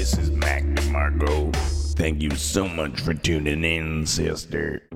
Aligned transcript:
This 0.00 0.16
is 0.16 0.30
Mac 0.30 0.62
DeMarco. 0.62 1.54
Thank 1.94 2.22
you 2.22 2.30
so 2.30 2.66
much 2.66 3.02
for 3.02 3.12
tuning 3.12 3.62
in, 3.64 4.06
sister. 4.06 4.88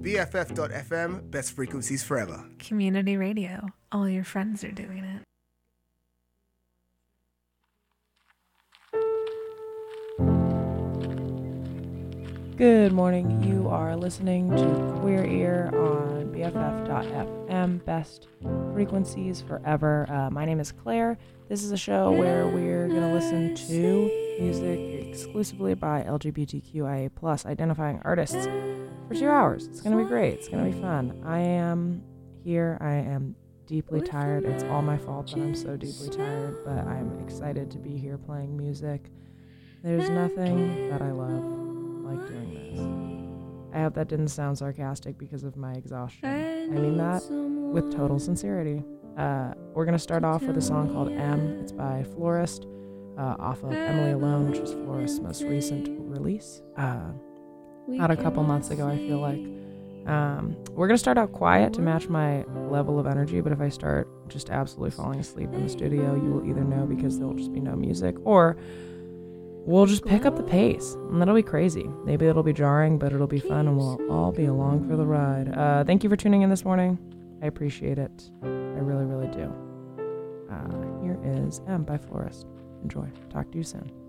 BFF.FM, 0.00 1.30
best 1.30 1.52
frequencies 1.52 2.02
forever. 2.02 2.48
Community 2.58 3.18
radio. 3.18 3.66
All 3.92 4.08
your 4.08 4.24
friends 4.24 4.64
are 4.64 4.72
doing 4.72 5.04
it. 5.04 5.20
Good 12.56 12.92
morning. 12.94 13.42
You 13.42 13.68
are 13.68 13.96
listening 13.96 14.48
to 14.56 14.98
Queer 15.02 15.26
Ear 15.26 15.70
on 15.74 16.32
BFF.FM, 16.32 17.84
best 17.84 18.28
frequencies 18.72 19.42
forever. 19.42 20.06
Uh, 20.08 20.30
my 20.30 20.46
name 20.46 20.58
is 20.58 20.72
Claire. 20.72 21.18
This 21.46 21.62
is 21.62 21.72
a 21.72 21.76
show 21.76 22.10
where 22.10 22.46
we're 22.46 22.88
going 22.88 23.02
to 23.02 23.12
listen 23.12 23.54
to 23.54 24.38
music 24.40 25.08
exclusively 25.08 25.74
by 25.74 26.02
LGBTQIA 26.02 27.10
plus 27.14 27.44
identifying 27.44 28.00
artists 28.02 28.46
for 29.06 29.14
two 29.14 29.28
hours. 29.28 29.66
It's 29.66 29.82
going 29.82 29.96
to 29.96 30.02
be 30.02 30.08
great. 30.08 30.34
It's 30.34 30.48
going 30.48 30.64
to 30.64 30.74
be 30.74 30.82
fun. 30.82 31.22
I 31.24 31.40
am 31.40 32.02
here. 32.42 32.78
I 32.80 32.94
am 32.94 33.36
deeply 33.66 34.00
tired. 34.00 34.44
It's 34.46 34.64
all 34.64 34.80
my 34.80 34.96
fault 34.96 35.26
that 35.28 35.36
I'm 35.36 35.54
so 35.54 35.76
deeply 35.76 36.08
tired, 36.08 36.64
but 36.64 36.78
I'm 36.78 37.20
excited 37.22 37.70
to 37.72 37.78
be 37.78 37.98
here 37.98 38.16
playing 38.16 38.56
music. 38.56 39.10
There's 39.82 40.08
nothing 40.08 40.88
that 40.88 41.02
I 41.02 41.12
love 41.12 41.44
like 42.04 42.26
doing 42.26 42.54
this. 42.54 43.76
I 43.76 43.82
hope 43.82 43.94
that 43.94 44.08
didn't 44.08 44.28
sound 44.28 44.56
sarcastic 44.56 45.18
because 45.18 45.44
of 45.44 45.56
my 45.56 45.74
exhaustion. 45.74 46.26
I 46.26 46.78
mean 46.78 46.96
that 46.96 47.22
with 47.30 47.94
total 47.94 48.18
sincerity. 48.18 48.82
Uh, 49.16 49.54
we're 49.74 49.84
going 49.84 49.96
to 49.96 49.98
start 49.98 50.24
off 50.24 50.42
with 50.42 50.56
a 50.56 50.62
song 50.62 50.92
called 50.92 51.10
M. 51.12 51.58
It's 51.60 51.72
by 51.72 52.04
Florist 52.14 52.66
uh, 53.18 53.36
off 53.38 53.62
of 53.62 53.72
Emily 53.72 54.12
Alone, 54.12 54.50
which 54.50 54.58
is 54.58 54.72
Florist's 54.72 55.20
most 55.20 55.42
recent 55.42 55.88
release. 56.00 56.62
Uh, 56.76 57.10
not 57.86 58.10
a 58.10 58.16
couple 58.16 58.42
months 58.42 58.70
ago, 58.70 58.88
I 58.88 58.96
feel 58.96 59.18
like. 59.18 59.40
Um, 60.06 60.56
we're 60.70 60.86
going 60.86 60.96
to 60.96 61.02
start 61.02 61.16
out 61.16 61.32
quiet 61.32 61.72
to 61.74 61.80
match 61.80 62.08
my 62.08 62.44
level 62.68 62.98
of 62.98 63.06
energy, 63.06 63.40
but 63.40 63.52
if 63.52 63.60
I 63.60 63.68
start 63.68 64.08
just 64.28 64.50
absolutely 64.50 64.90
falling 64.90 65.20
asleep 65.20 65.52
in 65.52 65.62
the 65.62 65.68
studio, 65.68 66.14
you 66.14 66.30
will 66.30 66.48
either 66.48 66.64
know 66.64 66.86
because 66.86 67.18
there 67.18 67.26
will 67.26 67.34
just 67.34 67.52
be 67.52 67.60
no 67.60 67.74
music 67.74 68.16
or 68.24 68.56
we'll 69.66 69.86
just 69.86 70.04
pick 70.04 70.26
up 70.26 70.36
the 70.36 70.42
pace 70.42 70.94
and 70.94 71.20
that'll 71.20 71.34
be 71.34 71.42
crazy. 71.42 71.84
Maybe 72.04 72.26
it'll 72.26 72.42
be 72.42 72.52
jarring, 72.52 72.98
but 72.98 73.12
it'll 73.12 73.26
be 73.26 73.40
fun 73.40 73.66
and 73.66 73.78
we'll 73.78 73.98
all 74.10 74.32
be 74.32 74.44
along 74.44 74.88
for 74.88 74.96
the 74.96 75.06
ride. 75.06 75.56
Uh, 75.56 75.84
thank 75.84 76.04
you 76.04 76.10
for 76.10 76.16
tuning 76.16 76.42
in 76.42 76.50
this 76.50 76.64
morning. 76.64 76.98
I 77.42 77.46
appreciate 77.46 77.98
it. 77.98 78.30
I 78.42 78.46
really, 78.46 79.04
really 79.04 79.28
do. 79.28 79.52
Uh, 80.50 81.02
here 81.02 81.18
is 81.24 81.60
M 81.66 81.82
by 81.82 81.98
Florist. 81.98 82.46
Enjoy. 82.82 83.08
Talk 83.30 83.50
to 83.52 83.58
you 83.58 83.64
soon. 83.64 84.03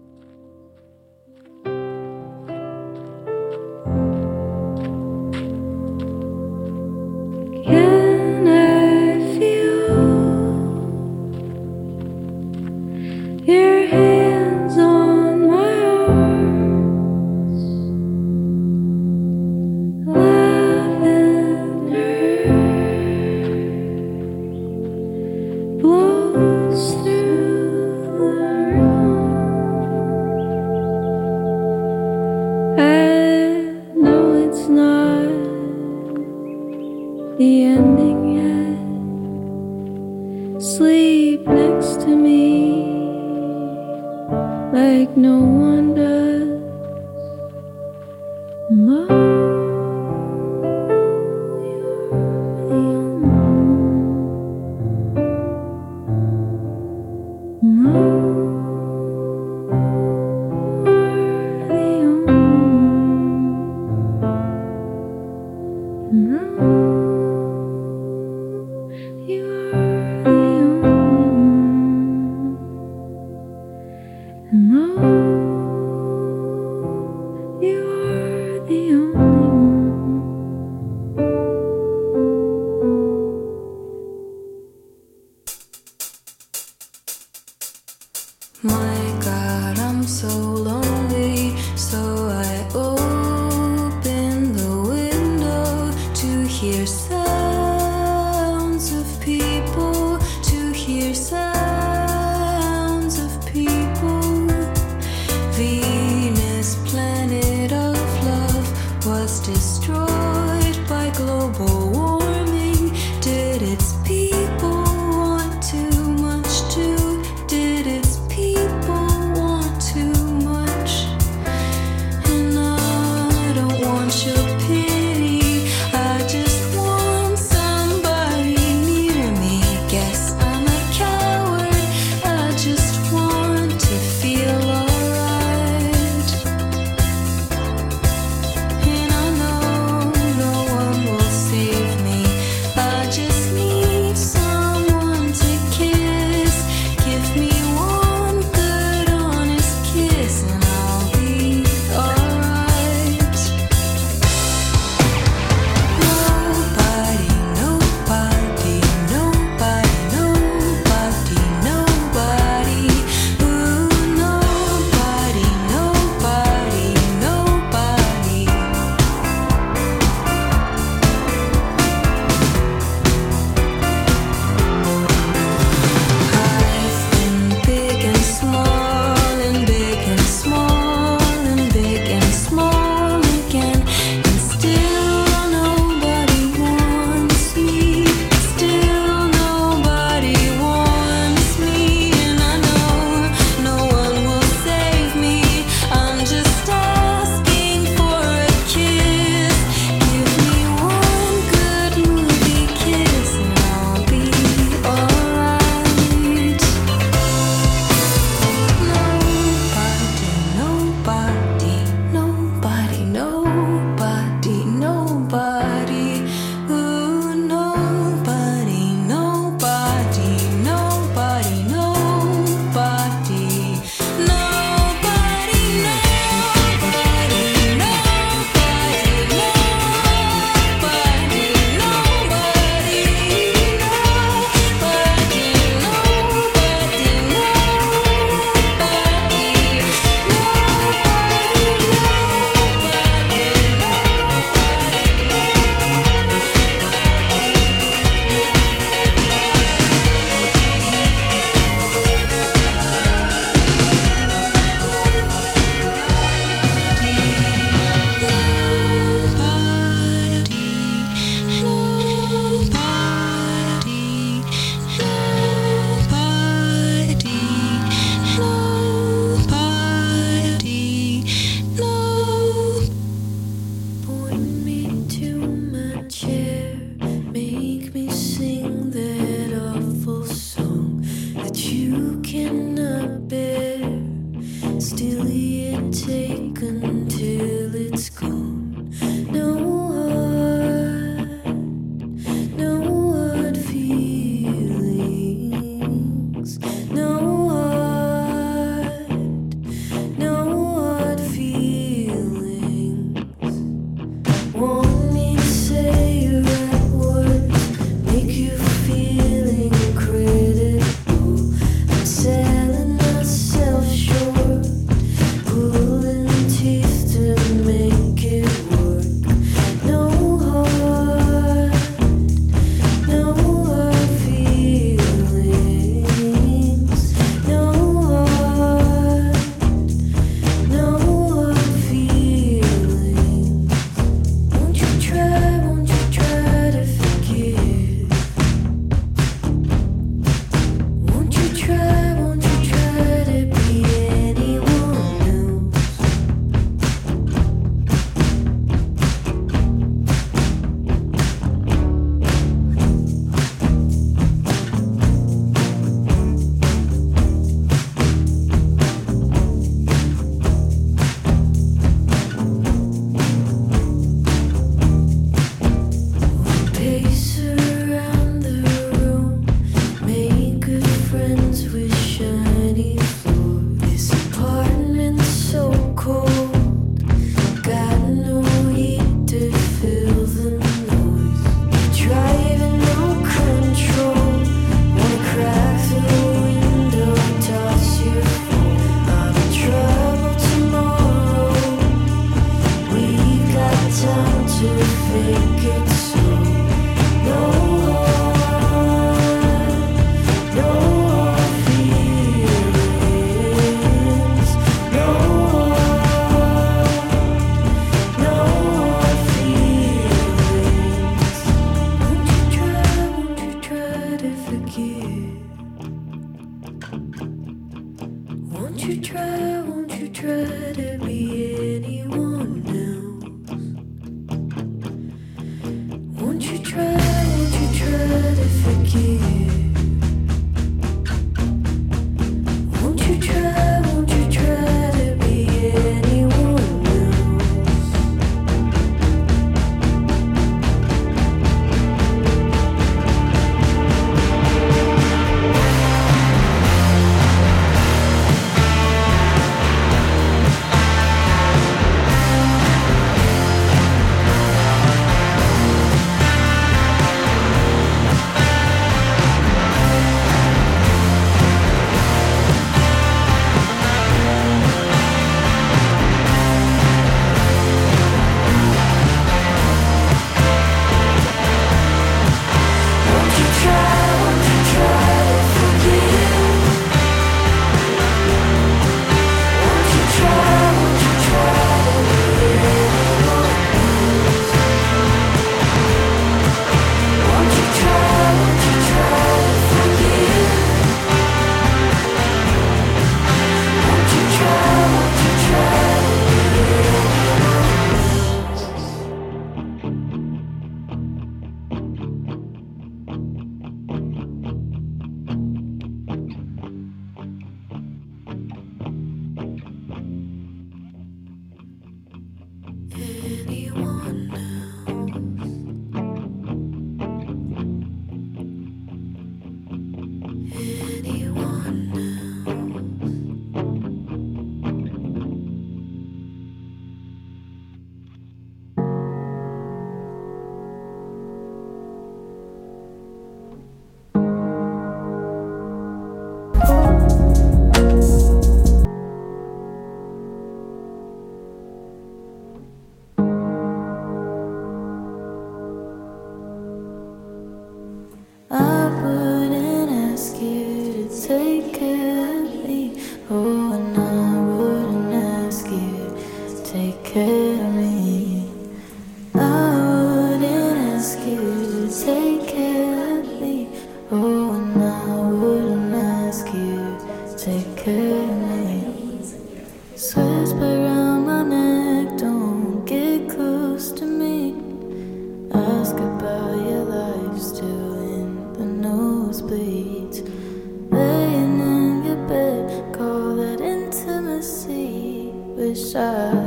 Wish 585.96 586.45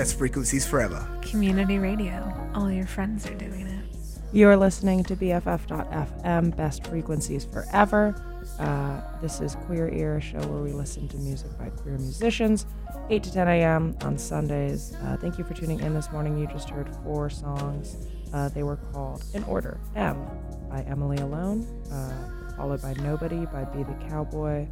best 0.00 0.16
frequencies 0.16 0.66
forever. 0.66 1.06
Community 1.20 1.78
radio. 1.78 2.32
All 2.54 2.72
your 2.72 2.86
friends 2.86 3.26
are 3.26 3.34
doing 3.34 3.66
it. 3.66 3.84
You're 4.32 4.56
listening 4.56 5.04
to 5.04 5.14
BFF.FM, 5.14 6.56
best 6.56 6.86
frequencies 6.86 7.44
forever. 7.44 8.14
Uh, 8.58 9.02
this 9.20 9.42
is 9.42 9.56
Queer 9.66 9.90
Ear, 9.90 10.16
a 10.16 10.20
show 10.22 10.38
where 10.38 10.62
we 10.62 10.72
listen 10.72 11.06
to 11.08 11.18
music 11.18 11.50
by 11.58 11.68
queer 11.68 11.98
musicians, 11.98 12.64
8 13.10 13.22
to 13.24 13.30
10 13.30 13.48
a.m. 13.48 13.94
on 14.00 14.16
Sundays. 14.16 14.94
Uh, 15.04 15.18
thank 15.18 15.36
you 15.36 15.44
for 15.44 15.52
tuning 15.52 15.80
in 15.80 15.92
this 15.92 16.10
morning. 16.10 16.38
You 16.38 16.46
just 16.46 16.70
heard 16.70 16.88
four 17.04 17.28
songs. 17.28 17.98
Uh, 18.32 18.48
they 18.48 18.62
were 18.62 18.76
called 18.76 19.22
In 19.34 19.44
Order 19.44 19.78
M 19.96 20.16
by 20.70 20.80
Emily 20.88 21.18
Alone, 21.18 21.66
uh, 21.92 22.56
followed 22.56 22.80
by 22.80 22.94
Nobody 23.02 23.44
by 23.44 23.64
Be 23.64 23.82
the 23.82 24.08
Cowboy. 24.08 24.66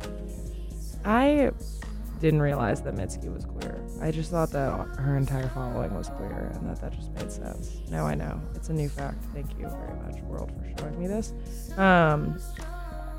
I 1.05 1.51
didn't 2.19 2.41
realize 2.41 2.81
that 2.81 2.95
Mitski 2.95 3.31
was 3.31 3.45
queer. 3.45 3.58
I 4.01 4.11
just 4.11 4.31
thought 4.31 4.51
that 4.53 4.71
her 4.99 5.17
entire 5.17 5.49
following 5.49 5.95
was 5.95 6.09
queer 6.09 6.53
and 6.55 6.69
that 6.69 6.81
that 6.81 6.93
just 6.93 7.13
made 7.13 7.33
sense. 7.33 7.81
Now 7.91 8.07
I 8.07 8.15
know. 8.15 8.41
It's 8.55 8.69
a 8.69 8.73
new 8.73 8.89
fact. 8.89 9.25
Thank 9.35 9.59
you 9.59 9.69
very 9.69 9.95
much, 10.03 10.23
world, 10.23 10.53
for 10.53 10.81
showing 10.81 10.99
me 10.99 11.07
this. 11.07 11.33
Um, 11.77 12.39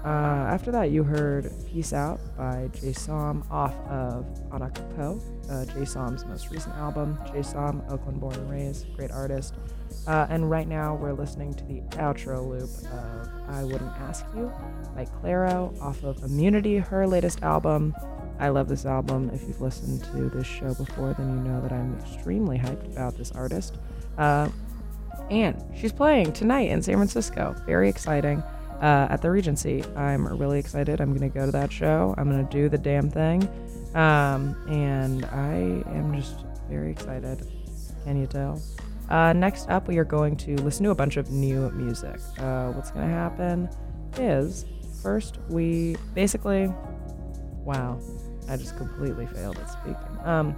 uh, 0.05 0.07
after 0.07 0.71
that, 0.71 0.91
you 0.91 1.03
heard 1.03 1.51
Peace 1.67 1.91
Out 1.91 2.21
by 2.37 2.69
Jay 2.73 2.93
Som 2.93 3.43
off 3.51 3.75
of 3.89 4.25
Anak 4.53 4.75
Ko, 4.95 5.21
uh, 5.49 5.65
Jay 5.65 5.83
Som's 5.83 6.25
most 6.25 6.49
recent 6.51 6.73
album. 6.75 7.19
Jay 7.33 7.43
Som, 7.43 7.83
Oakland 7.89 8.21
born 8.21 8.35
and 8.35 8.49
raised, 8.49 8.95
great 8.95 9.11
artist. 9.11 9.55
Uh, 10.07 10.25
and 10.29 10.49
right 10.49 10.69
now, 10.69 10.95
we're 10.95 11.11
listening 11.11 11.53
to 11.53 11.65
the 11.65 11.81
outro 11.97 12.47
loop 12.47 12.69
of 12.93 13.29
I 13.49 13.63
Wouldn't 13.65 13.91
Ask 13.99 14.25
You 14.33 14.49
by 14.95 15.05
Clairo 15.05 15.77
off 15.81 16.01
of 16.03 16.23
Immunity, 16.23 16.77
her 16.77 17.05
latest 17.05 17.43
album. 17.43 17.93
I 18.39 18.49
love 18.49 18.67
this 18.67 18.85
album. 18.85 19.29
If 19.33 19.43
you've 19.47 19.61
listened 19.61 20.03
to 20.05 20.29
this 20.29 20.47
show 20.47 20.73
before, 20.73 21.13
then 21.13 21.29
you 21.29 21.51
know 21.51 21.61
that 21.61 21.71
I'm 21.71 21.99
extremely 21.99 22.57
hyped 22.57 22.91
about 22.91 23.17
this 23.17 23.31
artist. 23.31 23.77
Uh, 24.17 24.49
and 25.29 25.61
she's 25.77 25.91
playing 25.91 26.33
tonight 26.33 26.69
in 26.69 26.81
San 26.81 26.95
Francisco. 26.95 27.55
Very 27.65 27.89
exciting. 27.89 28.41
Uh, 28.81 29.07
at 29.09 29.21
the 29.21 29.29
Regency. 29.29 29.83
I'm 29.97 30.25
really 30.25 30.57
excited. 30.57 31.01
I'm 31.01 31.09
going 31.09 31.29
to 31.29 31.37
go 31.37 31.45
to 31.45 31.51
that 31.51 31.69
show. 31.69 32.15
I'm 32.17 32.31
going 32.31 32.47
to 32.47 32.49
do 32.49 32.69
the 32.69 32.77
damn 32.77 33.09
thing. 33.09 33.43
Um, 33.93 34.55
and 34.69 35.25
I 35.25 35.83
am 35.91 36.15
just 36.15 36.45
very 36.69 36.89
excited. 36.89 37.45
Can 38.05 38.17
you 38.17 38.25
tell? 38.25 38.61
Uh, 39.09 39.33
next 39.33 39.69
up, 39.69 39.89
we 39.89 39.97
are 39.97 40.05
going 40.05 40.37
to 40.37 40.55
listen 40.61 40.85
to 40.85 40.91
a 40.91 40.95
bunch 40.95 41.17
of 41.17 41.29
new 41.29 41.69
music. 41.71 42.21
Uh, 42.37 42.71
what's 42.71 42.91
going 42.91 43.05
to 43.05 43.13
happen 43.13 43.67
is 44.17 44.65
first, 45.03 45.39
we 45.49 45.97
basically. 46.13 46.71
Wow, 47.65 47.99
I 48.49 48.57
just 48.57 48.75
completely 48.77 49.27
failed 49.27 49.57
at 49.57 49.69
speaking. 49.69 50.17
Um, 50.23 50.55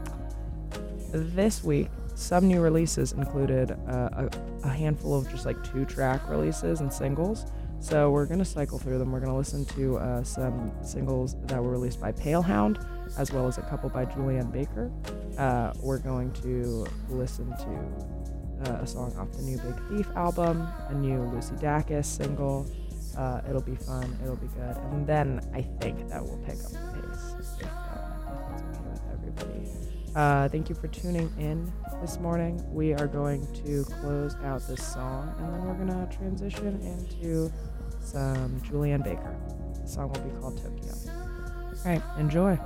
this 1.12 1.63
week, 1.63 1.89
some 2.15 2.47
new 2.47 2.62
releases 2.62 3.12
included 3.13 3.71
uh, 3.71 4.10
a, 4.13 4.30
a 4.63 4.69
handful 4.69 5.17
of 5.17 5.30
just 5.30 5.45
like 5.45 5.62
two 5.63 5.86
track 5.86 6.21
releases 6.30 6.80
and 6.80 6.91
singles. 6.91 7.45
So 7.80 8.12
we're 8.12 8.27
gonna 8.27 8.45
cycle 8.45 8.77
through 8.77 8.99
them. 8.99 9.12
We're 9.12 9.19
gonna 9.19 9.38
listen 9.38 9.65
to 9.65 9.97
uh, 9.97 10.23
some 10.23 10.71
singles 10.84 11.36
that 11.45 11.62
were 11.62 11.71
released 11.71 11.99
by 11.99 12.12
Palehound, 12.12 12.86
as 13.17 13.32
well 13.32 13.47
as 13.47 13.58
a 13.58 13.63
couple 13.63 13.89
by 13.89 14.06
Julien 14.06 14.51
Baker. 14.51 14.91
Uh, 15.38 15.73
we're 15.82 15.97
going 15.97 16.32
to 16.34 16.86
listen 17.10 17.49
to 17.58 18.71
uh, 18.71 18.84
a 18.84 18.88
song 18.88 19.13
off 19.17 19.32
the 19.32 19.41
new 19.41 19.58
Big 19.58 19.75
Thief 19.89 20.15
album, 20.15 20.67
a 20.89 20.93
new 20.93 21.23
Lucy 21.34 21.56
Dacus 21.56 22.06
single. 22.06 22.69
Uh, 23.17 23.41
it'll 23.50 23.62
be 23.62 23.76
fun. 23.76 24.17
It'll 24.24 24.36
be 24.36 24.47
good. 24.47 24.78
And 24.91 25.06
then 25.06 25.41
I 25.54 25.62
think 25.62 26.08
that 26.10 26.24
will 26.24 26.38
pick 26.45 26.56
up 26.56 26.71
the 26.71 27.02
pace 27.02 27.34
um, 27.63 28.63
if 28.63 28.78
okay 28.78 28.89
with 28.89 29.02
everybody. 29.13 29.71
Uh, 30.15 30.50
thank 30.50 30.69
you 30.69 30.76
for 30.76 30.88
tuning 30.88 31.32
in 31.38 31.71
this 32.02 32.19
morning. 32.19 32.62
We 32.74 32.93
are 32.93 33.08
going 33.08 33.47
to 33.63 33.86
close 34.02 34.36
out 34.43 34.67
this 34.67 34.86
song 34.86 35.34
and 35.39 35.54
then 35.54 35.65
we're 35.65 35.86
going 35.86 36.08
to 36.08 36.17
transition 36.17 36.82
into 36.82 37.52
some 38.02 38.62
Julien 38.62 39.02
Baker. 39.02 39.38
The 39.82 39.88
song 39.88 40.12
will 40.12 40.21
be 40.21 40.39
called 40.41 40.58
Tokyo. 40.58 40.93
All 41.86 41.91
right, 41.91 42.02
enjoy. 42.17 42.60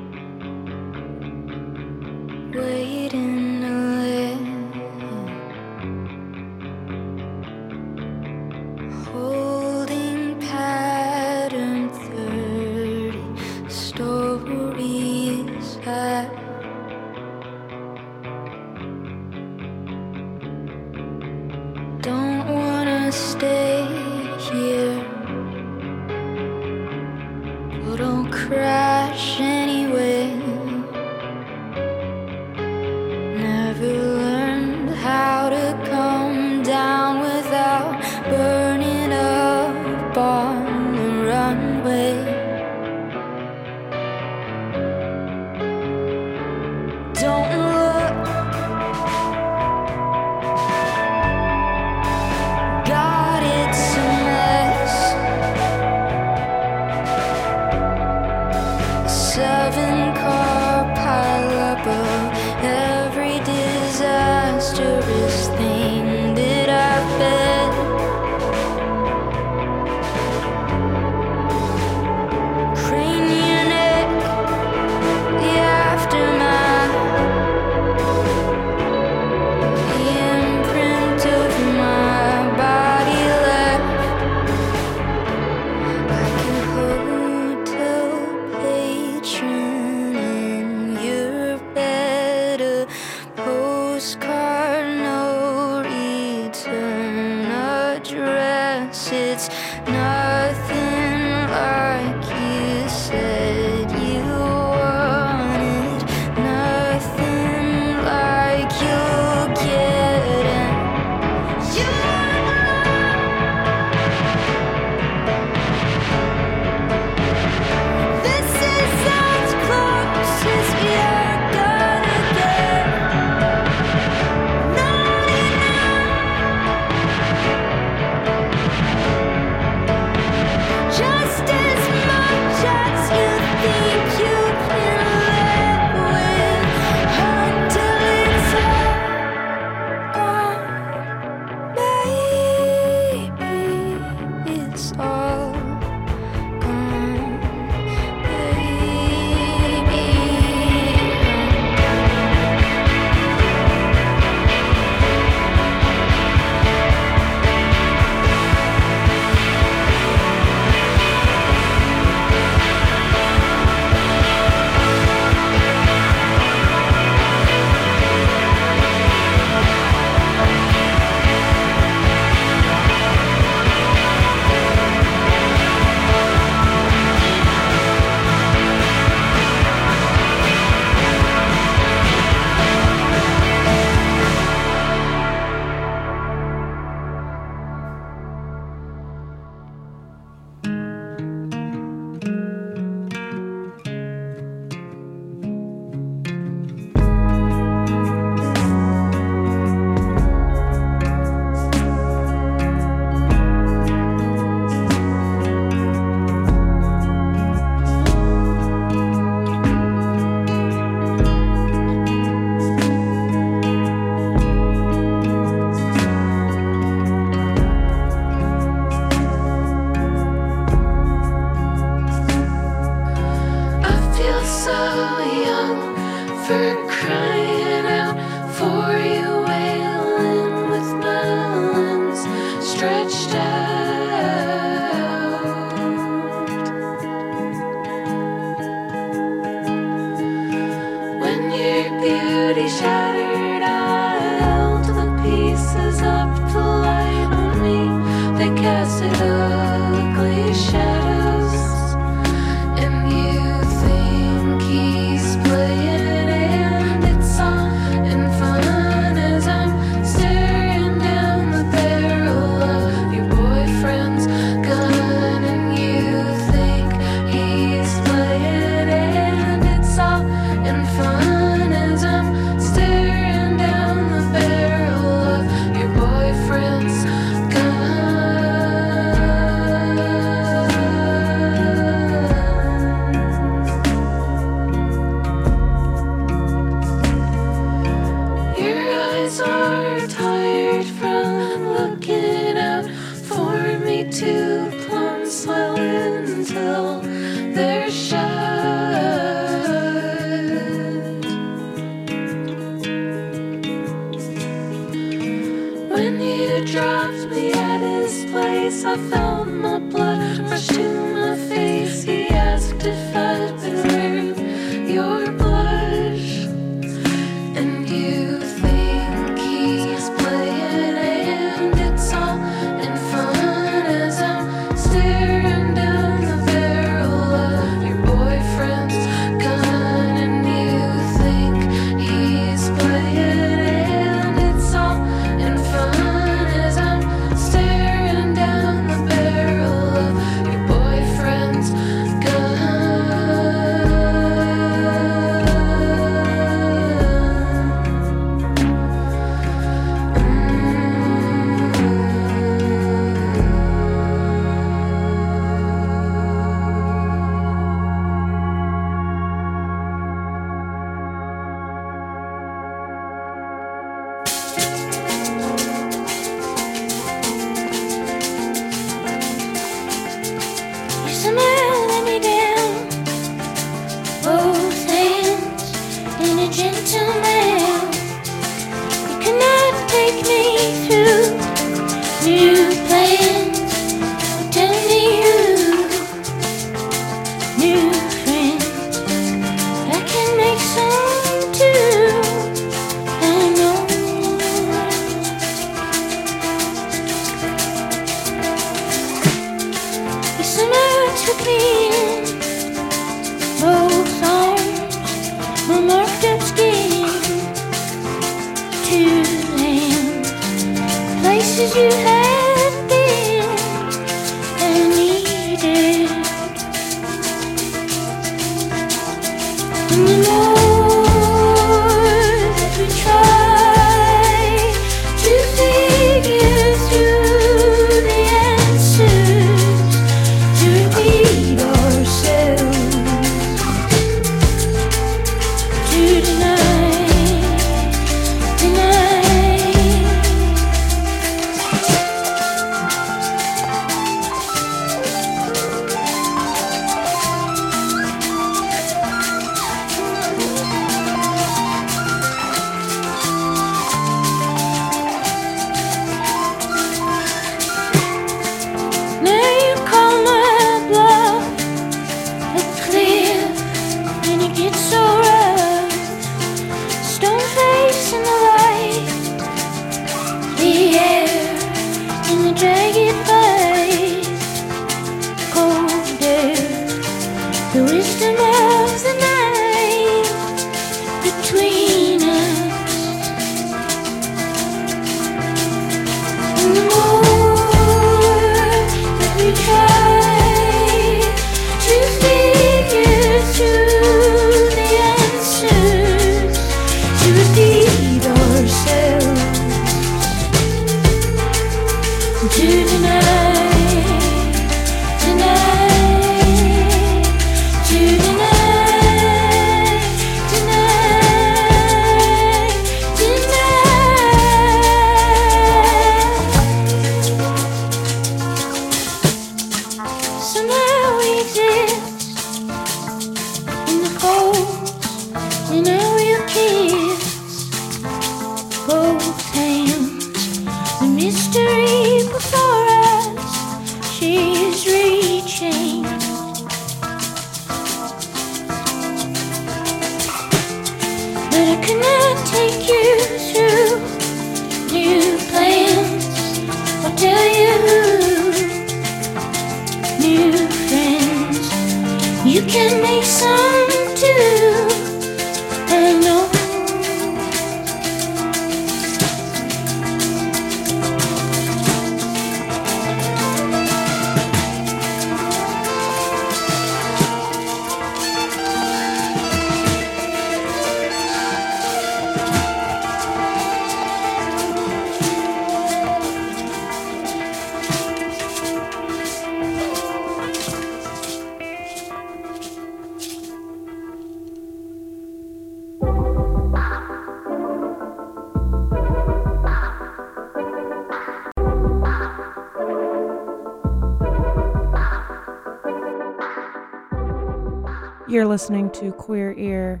You're 598.28 598.46
listening 598.46 598.90
to 598.90 599.12
Queer 599.12 599.52
Ear 599.56 600.00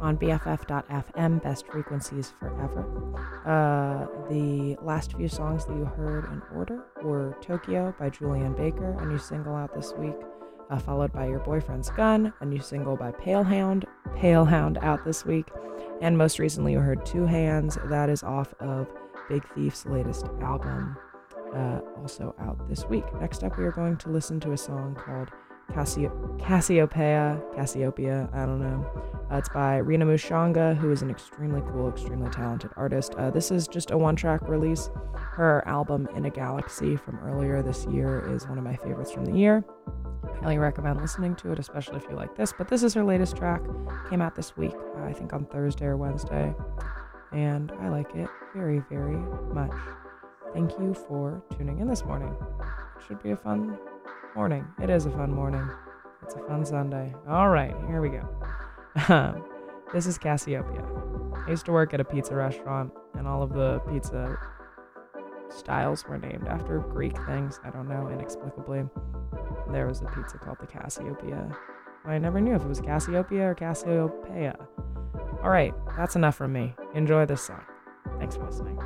on 0.00 0.16
BFF.fm, 0.16 1.42
best 1.42 1.66
frequencies 1.66 2.32
forever. 2.38 2.86
Uh, 3.44 4.06
the 4.28 4.76
last 4.80 5.14
few 5.16 5.28
songs 5.28 5.64
that 5.66 5.74
you 5.74 5.84
heard 5.84 6.26
in 6.26 6.40
order 6.54 6.84
were 7.02 7.36
Tokyo 7.40 7.92
by 7.98 8.10
Julien 8.10 8.52
Baker, 8.52 8.96
a 9.00 9.06
new 9.06 9.18
single 9.18 9.56
out 9.56 9.74
this 9.74 9.92
week, 9.98 10.14
uh, 10.70 10.78
followed 10.78 11.12
by 11.12 11.26
Your 11.26 11.40
Boyfriend's 11.40 11.90
Gun, 11.90 12.32
a 12.40 12.44
new 12.44 12.60
single 12.60 12.96
by 12.96 13.10
Palehound, 13.10 13.86
Palehound 14.14 14.80
out 14.80 15.04
this 15.04 15.24
week, 15.24 15.48
and 16.00 16.16
most 16.16 16.38
recently 16.38 16.74
you 16.74 16.78
heard 16.78 17.04
Two 17.04 17.26
Hands, 17.26 17.76
that 17.86 18.08
is 18.08 18.22
off 18.22 18.54
of 18.60 18.86
Big 19.28 19.42
Thief's 19.56 19.84
latest 19.84 20.26
album, 20.40 20.96
uh, 21.52 21.80
also 21.96 22.36
out 22.38 22.68
this 22.68 22.84
week. 22.84 23.04
Next 23.20 23.42
up, 23.42 23.58
we 23.58 23.64
are 23.64 23.72
going 23.72 23.96
to 23.96 24.10
listen 24.10 24.38
to 24.40 24.52
a 24.52 24.56
song 24.56 24.94
called 24.94 25.30
Cassio- 25.72 26.36
Cassiopeia, 26.38 27.40
Cassiopeia, 27.54 28.28
I 28.32 28.46
don't 28.46 28.60
know. 28.60 28.86
Uh, 29.32 29.36
it's 29.38 29.48
by 29.48 29.78
Rina 29.78 30.04
Mushonga, 30.04 30.76
who 30.76 30.92
is 30.92 31.02
an 31.02 31.10
extremely 31.10 31.62
cool, 31.72 31.88
extremely 31.88 32.30
talented 32.30 32.70
artist. 32.76 33.14
Uh, 33.16 33.30
this 33.30 33.50
is 33.50 33.66
just 33.66 33.90
a 33.90 33.98
one 33.98 34.14
track 34.14 34.46
release. 34.48 34.90
Her 35.14 35.66
album 35.66 36.08
In 36.14 36.26
a 36.26 36.30
Galaxy 36.30 36.96
from 36.96 37.18
earlier 37.20 37.62
this 37.62 37.86
year 37.86 38.24
is 38.34 38.46
one 38.46 38.58
of 38.58 38.64
my 38.64 38.76
favorites 38.76 39.10
from 39.10 39.24
the 39.24 39.32
year. 39.32 39.64
Highly 40.42 40.58
recommend 40.58 41.00
listening 41.00 41.34
to 41.36 41.52
it, 41.52 41.58
especially 41.58 41.96
if 41.96 42.04
you 42.08 42.14
like 42.16 42.36
this. 42.36 42.52
But 42.56 42.68
this 42.68 42.82
is 42.82 42.92
her 42.94 43.02
latest 43.04 43.36
track, 43.36 43.62
came 44.10 44.20
out 44.20 44.34
this 44.36 44.56
week, 44.56 44.74
uh, 44.98 45.04
I 45.04 45.12
think 45.12 45.32
on 45.32 45.46
Thursday 45.46 45.86
or 45.86 45.96
Wednesday, 45.96 46.54
and 47.32 47.72
I 47.80 47.88
like 47.88 48.14
it 48.14 48.28
very, 48.54 48.80
very 48.90 49.16
much. 49.52 49.72
Thank 50.52 50.78
you 50.78 50.94
for 50.94 51.42
tuning 51.56 51.80
in 51.80 51.88
this 51.88 52.04
morning. 52.04 52.36
It 52.60 53.02
should 53.08 53.22
be 53.22 53.30
a 53.30 53.36
fun 53.36 53.76
morning. 54.34 54.66
It 54.82 54.90
is 54.90 55.06
a 55.06 55.10
fun 55.10 55.32
morning. 55.32 55.68
It's 56.22 56.34
a 56.34 56.38
fun 56.46 56.64
Sunday. 56.64 57.14
All 57.28 57.50
right, 57.50 57.74
here 57.88 58.00
we 58.00 58.10
go. 58.10 59.40
This 59.92 60.06
is 60.06 60.18
Cassiopeia. 60.18 60.84
I 61.46 61.50
used 61.50 61.66
to 61.66 61.72
work 61.72 61.94
at 61.94 62.00
a 62.00 62.04
pizza 62.04 62.34
restaurant, 62.34 62.92
and 63.16 63.28
all 63.28 63.44
of 63.44 63.52
the 63.52 63.78
pizza 63.88 64.36
styles 65.48 66.04
were 66.04 66.18
named 66.18 66.48
after 66.48 66.80
Greek 66.80 67.16
things. 67.26 67.60
I 67.62 67.70
don't 67.70 67.86
know, 67.86 68.08
inexplicably. 68.08 68.82
There 69.70 69.86
was 69.86 70.00
a 70.02 70.06
pizza 70.06 70.36
called 70.38 70.58
the 70.58 70.66
Cassiopeia. 70.66 71.56
I 72.04 72.18
never 72.18 72.40
knew 72.40 72.56
if 72.56 72.62
it 72.62 72.68
was 72.68 72.80
Cassiopeia 72.80 73.50
or 73.50 73.54
Cassiopeia. 73.54 74.56
All 75.44 75.50
right, 75.50 75.72
that's 75.96 76.16
enough 76.16 76.34
from 76.34 76.52
me. 76.52 76.74
Enjoy 76.92 77.24
this 77.24 77.42
song. 77.42 77.62
Thanks 78.18 78.34
for 78.34 78.46
listening. 78.46 78.76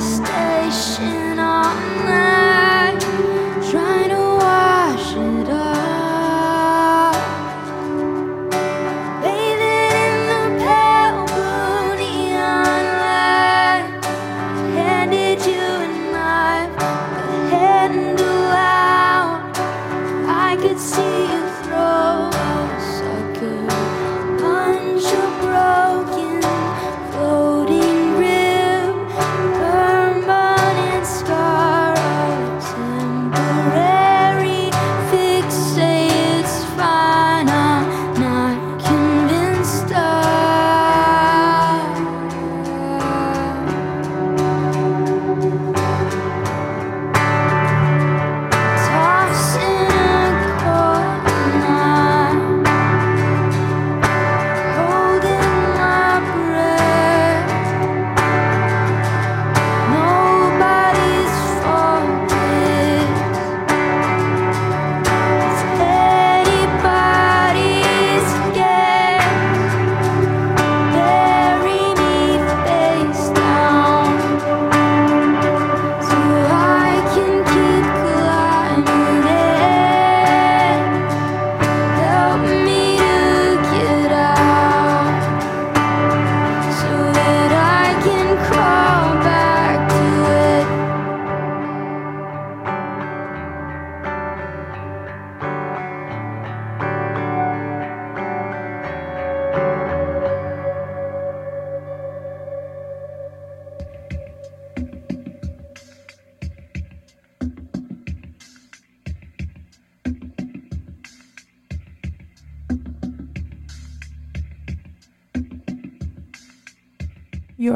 Station 0.00 1.38
all 1.40 1.74
night, 2.04 2.27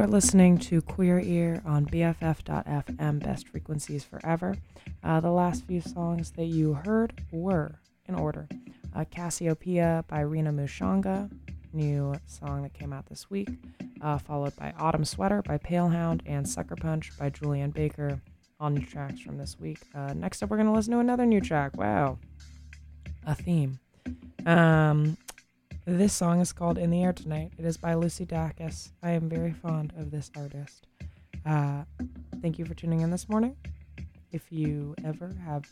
are 0.02 0.08
listening 0.08 0.58
to 0.58 0.82
Queer 0.82 1.20
Ear 1.20 1.62
on 1.64 1.86
BFF.FM, 1.86 3.20
Best 3.20 3.46
Frequencies 3.46 4.02
Forever. 4.02 4.56
Uh, 5.04 5.20
the 5.20 5.30
last 5.30 5.64
few 5.64 5.80
songs 5.80 6.32
that 6.32 6.46
you 6.46 6.72
heard 6.72 7.22
were, 7.30 7.78
in 8.08 8.16
order, 8.16 8.48
uh, 8.96 9.04
Cassiopeia 9.04 10.04
by 10.08 10.22
Rina 10.22 10.52
Mushonga, 10.52 11.30
new 11.72 12.16
song 12.26 12.62
that 12.62 12.74
came 12.74 12.92
out 12.92 13.06
this 13.06 13.30
week, 13.30 13.48
uh, 14.00 14.18
followed 14.18 14.56
by 14.56 14.74
Autumn 14.76 15.04
Sweater 15.04 15.40
by 15.40 15.56
Palehound 15.56 16.22
and 16.26 16.48
Sucker 16.48 16.74
Punch 16.74 17.16
by 17.16 17.30
Julien 17.30 17.70
Baker, 17.70 18.20
all 18.58 18.70
new 18.70 18.84
tracks 18.84 19.20
from 19.20 19.38
this 19.38 19.60
week. 19.60 19.78
Uh, 19.94 20.14
next 20.14 20.42
up, 20.42 20.50
we're 20.50 20.56
going 20.56 20.66
to 20.66 20.72
listen 20.72 20.92
to 20.94 20.98
another 20.98 21.26
new 21.26 21.40
track. 21.40 21.76
Wow. 21.76 22.18
A 23.24 23.36
theme. 23.36 23.78
Um, 24.46 25.16
this 25.86 26.12
song 26.12 26.40
is 26.40 26.52
called 26.52 26.78
In 26.78 26.90
the 26.90 27.02
Air 27.02 27.12
Tonight. 27.12 27.52
It 27.58 27.64
is 27.64 27.76
by 27.76 27.94
Lucy 27.94 28.24
Dacus. 28.24 28.92
I 29.02 29.10
am 29.10 29.28
very 29.28 29.52
fond 29.52 29.92
of 29.98 30.10
this 30.10 30.30
artist. 30.36 30.86
Uh, 31.44 31.82
thank 32.40 32.58
you 32.58 32.64
for 32.64 32.74
tuning 32.74 33.00
in 33.00 33.10
this 33.10 33.28
morning. 33.28 33.56
If 34.30 34.52
you 34.52 34.94
ever 35.04 35.30
have 35.44 35.64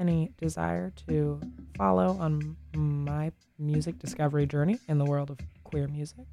any 0.00 0.32
desire 0.38 0.92
to 1.06 1.40
follow 1.76 2.16
on 2.18 2.56
my 2.74 3.30
music 3.58 3.98
discovery 4.00 4.46
journey 4.46 4.80
in 4.88 4.98
the 4.98 5.04
world 5.04 5.30
of 5.30 5.38
queer 5.62 5.86
music, 5.86 6.26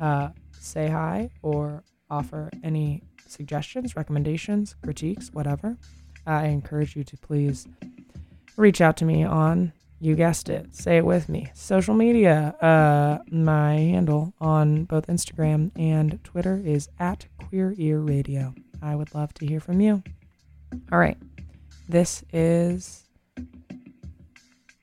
uh, 0.00 0.28
say 0.52 0.88
hi 0.88 1.30
or 1.42 1.82
offer 2.10 2.48
any 2.62 3.02
suggestions, 3.26 3.96
recommendations, 3.96 4.76
critiques, 4.84 5.30
whatever, 5.32 5.76
I 6.26 6.46
encourage 6.46 6.94
you 6.94 7.02
to 7.04 7.16
please 7.16 7.66
reach 8.56 8.80
out 8.80 8.96
to 8.98 9.04
me 9.04 9.24
on 9.24 9.72
you 10.00 10.14
guessed 10.14 10.48
it. 10.48 10.74
Say 10.74 10.98
it 10.98 11.04
with 11.04 11.28
me. 11.28 11.50
Social 11.54 11.94
media 11.94 12.54
uh 12.60 13.18
my 13.30 13.74
handle 13.74 14.32
on 14.40 14.84
both 14.84 15.06
instagram 15.06 15.70
and 15.76 16.22
twitter 16.24 16.60
is 16.64 16.88
at 16.98 17.26
queer 17.48 17.74
ear 17.76 18.00
radio. 18.00 18.54
I 18.82 18.94
would 18.94 19.14
love 19.14 19.34
to 19.34 19.46
hear 19.46 19.60
from 19.60 19.80
you. 19.80 20.02
All 20.92 20.98
right. 20.98 21.18
This 21.88 22.22
is 22.32 23.04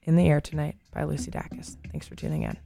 in 0.04 0.16
the 0.16 0.28
air 0.28 0.42
tonight 0.42 0.76
by 0.94 1.04
lucy 1.04 1.32
dacus. 1.32 1.78
Thanks 1.92 2.08
for 2.08 2.16
tuning 2.16 2.44
in 2.44 2.58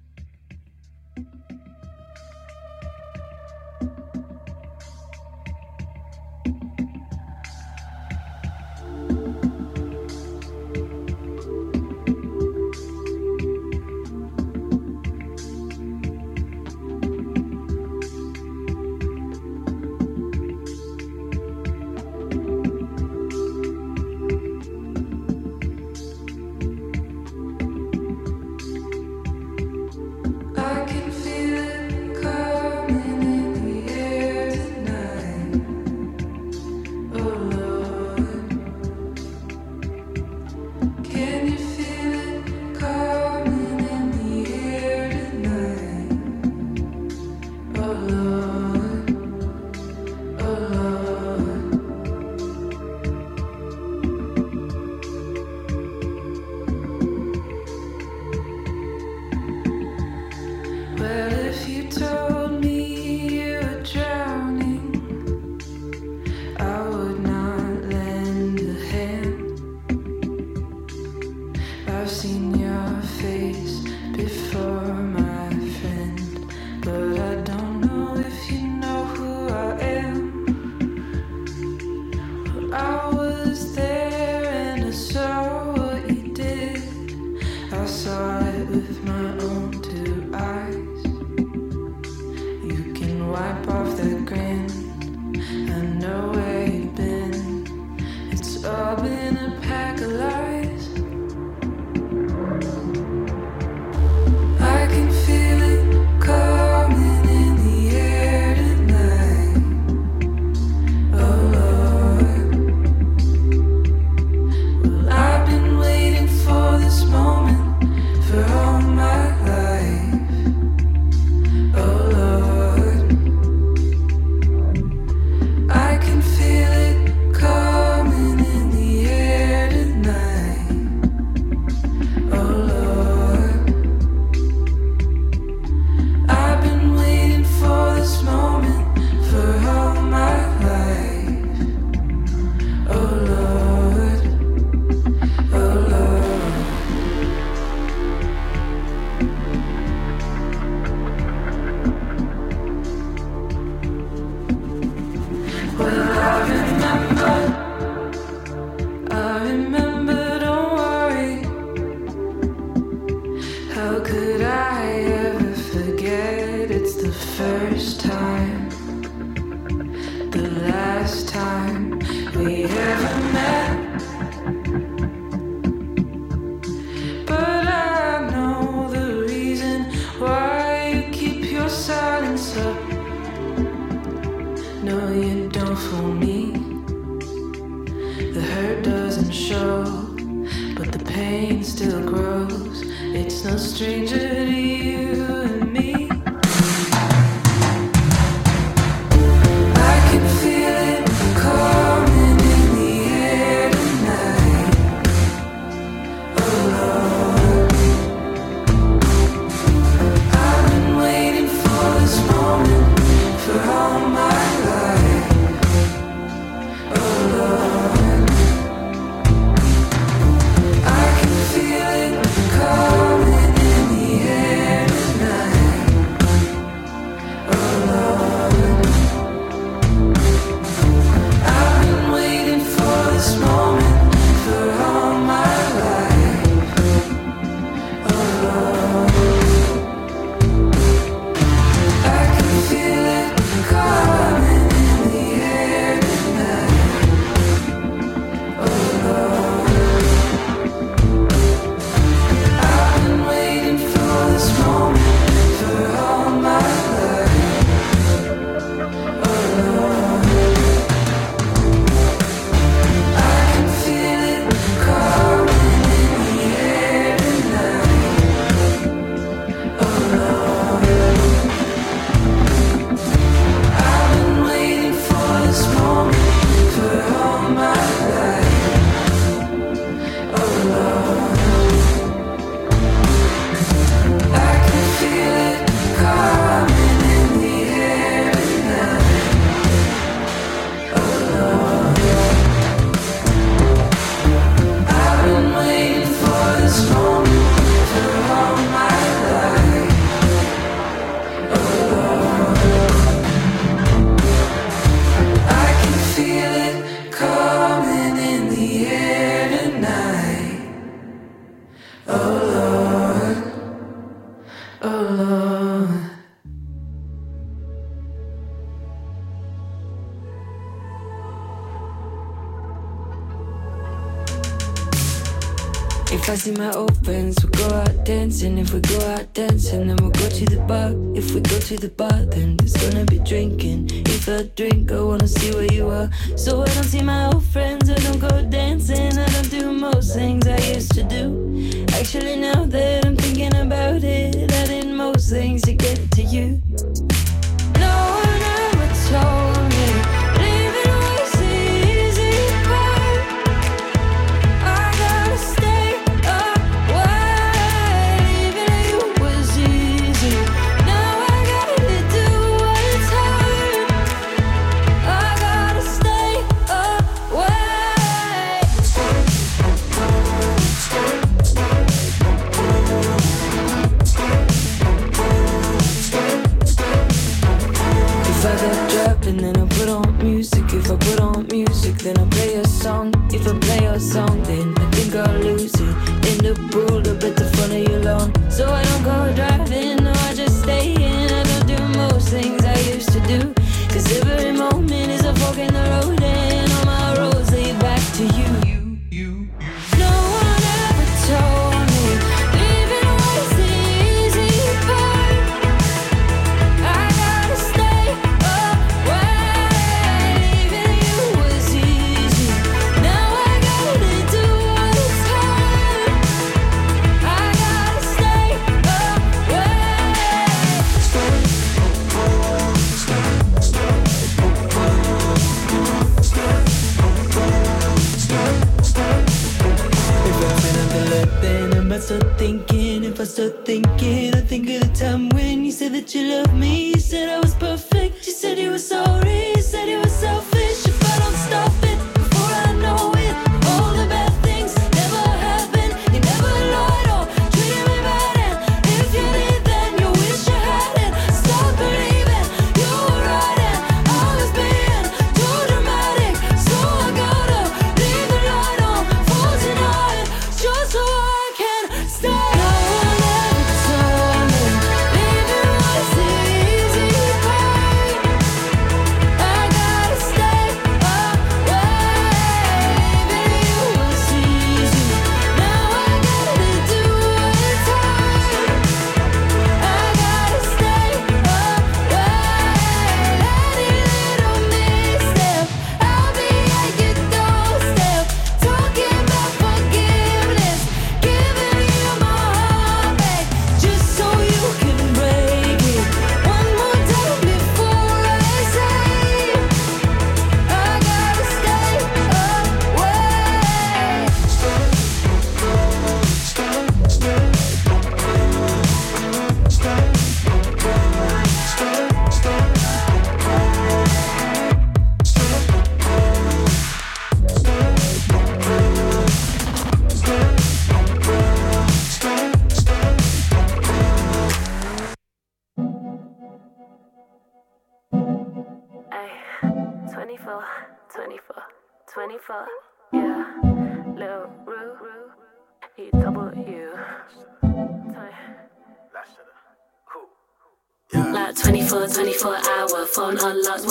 see 326.49 326.61
my 326.61 326.71
old 326.73 326.98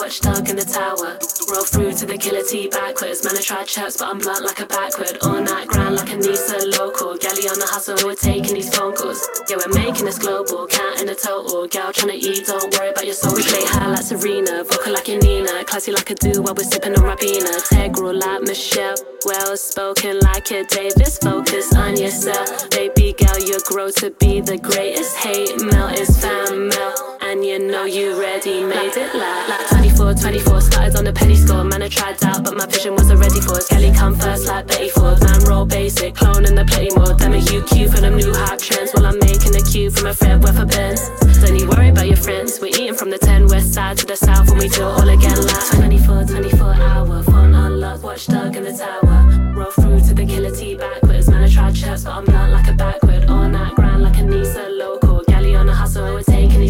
watchdog 0.08 0.48
in 0.48 0.56
the 0.56 0.64
tower. 0.64 1.20
Roll 1.52 1.64
through 1.68 1.92
to 1.92 2.06
the 2.06 2.16
killer 2.16 2.40
T 2.40 2.66
backwards. 2.68 3.22
Man, 3.24 3.36
I 3.36 3.42
try 3.42 3.62
chirps, 3.64 3.98
but 3.98 4.08
I'm 4.08 4.16
blunt 4.16 4.42
like 4.42 4.58
a 4.58 4.64
backward. 4.64 5.18
All 5.20 5.36
night 5.36 5.68
grind 5.68 5.96
like 5.96 6.10
a 6.10 6.16
Nisa 6.16 6.64
local. 6.80 7.12
Galley 7.20 7.44
on 7.44 7.60
the 7.60 7.68
hustle, 7.68 8.00
we're 8.00 8.14
taking 8.16 8.54
these 8.54 8.72
phone 8.74 8.96
calls. 8.96 9.20
Yeah, 9.50 9.60
we're 9.60 9.76
making 9.76 10.06
this 10.06 10.18
global, 10.18 10.66
counting 10.66 11.04
the 11.04 11.14
total. 11.14 11.68
Gal 11.68 11.92
tryna 11.92 12.16
eat, 12.16 12.46
don't 12.46 12.72
worry 12.72 12.88
about 12.88 13.04
your 13.04 13.12
soul. 13.12 13.36
We 13.36 13.42
play 13.44 13.68
high 13.68 13.92
like 13.92 14.00
Serena, 14.00 14.64
vocal 14.64 14.94
like 14.94 15.08
your 15.08 15.20
Nina. 15.20 15.62
Classy 15.68 15.92
like 15.92 16.08
a 16.08 16.14
do 16.14 16.40
while 16.40 16.54
we're 16.56 16.64
sipping 16.64 16.96
on 16.96 17.04
Rabina. 17.04 17.52
Integral 17.52 18.16
like 18.16 18.42
Michelle. 18.48 18.96
Well 19.26 19.58
spoken 19.58 20.20
like 20.20 20.50
a 20.52 20.64
Davis. 20.64 21.18
Focus 21.18 21.74
on 21.76 22.00
yourself. 22.00 22.70
Baby 22.70 23.12
girl, 23.12 23.36
you 23.44 23.60
grow 23.68 23.90
to 24.00 24.08
be 24.16 24.40
the 24.40 24.56
greatest. 24.56 25.18
Hate 25.18 25.60
mail 25.60 25.92
is 25.92 26.16
fan 26.16 26.68
mail. 26.68 27.17
And 27.28 27.44
you 27.44 27.58
know 27.58 27.84
you 27.84 28.18
ready, 28.18 28.64
made 28.64 28.96
it 28.96 29.14
like, 29.14 29.48
like 29.50 29.68
24, 29.68 30.14
24, 30.14 30.60
started 30.62 30.96
on 30.96 31.04
the 31.04 31.12
penny 31.12 31.36
score. 31.36 31.62
Man, 31.62 31.82
I 31.82 31.88
tried 31.88 32.24
out, 32.24 32.42
but 32.42 32.56
my 32.56 32.64
vision 32.64 32.94
was 32.94 33.10
already 33.10 33.38
for 33.42 33.60
Kelly 33.68 33.92
come 33.92 34.14
first 34.14 34.46
like 34.46 34.66
Betty 34.66 34.88
Ford. 34.88 35.20
Man, 35.22 35.44
roll 35.44 35.66
basic, 35.66 36.14
clone 36.14 36.46
in 36.46 36.54
the 36.54 36.64
play 36.64 36.88
mode. 36.96 37.18
Them 37.18 37.34
a 37.34 37.36
UQ 37.36 37.92
for 37.92 38.00
them 38.00 38.16
new 38.16 38.32
hype 38.32 38.60
trends. 38.60 38.92
While 38.92 39.04
I'm 39.04 39.18
making 39.18 39.54
a 39.54 39.60
cue 39.60 39.90
from 39.90 40.06
a 40.06 40.14
Fred 40.14 40.42
Weather 40.42 40.64
Benz. 40.64 41.06
Don't 41.44 41.54
you 41.54 41.68
worry 41.68 41.90
about 41.90 42.06
your 42.06 42.16
friends. 42.16 42.60
We're 42.62 42.68
eating 42.68 42.94
from 42.94 43.10
the 43.10 43.18
10 43.18 43.48
west 43.48 43.74
side 43.74 43.98
to 43.98 44.06
the 44.06 44.16
south 44.16 44.48
when 44.48 44.60
we 44.60 44.70
do 44.70 44.88
it 44.88 44.96
all 44.96 45.08
again 45.08 45.36
like 45.44 45.70
24, 45.76 46.24
24 46.24 46.74
hour. 46.80 47.22
Phone 47.24 47.54
unlocked, 47.54 48.02
watchdog 48.02 48.56
in 48.56 48.64
the 48.64 48.72
tower. 48.72 49.52
Roll 49.52 49.70
through 49.72 50.00
to 50.00 50.14
the 50.14 50.24
killer 50.24 50.50
T 50.50 50.76
backwards. 50.76 51.28
Man, 51.28 51.44
I 51.44 51.48
tried 51.48 51.76
chirps, 51.76 52.04
but 52.04 52.14
I'm 52.14 52.24
not 52.24 52.48
like 52.48 52.68
a 52.68 52.72
backward. 52.72 53.26
All 53.28 53.46
night 53.46 53.74
grind 53.74 54.02
like 54.02 54.16
a 54.16 54.22
Nisa 54.22 54.66
local. 54.70 55.07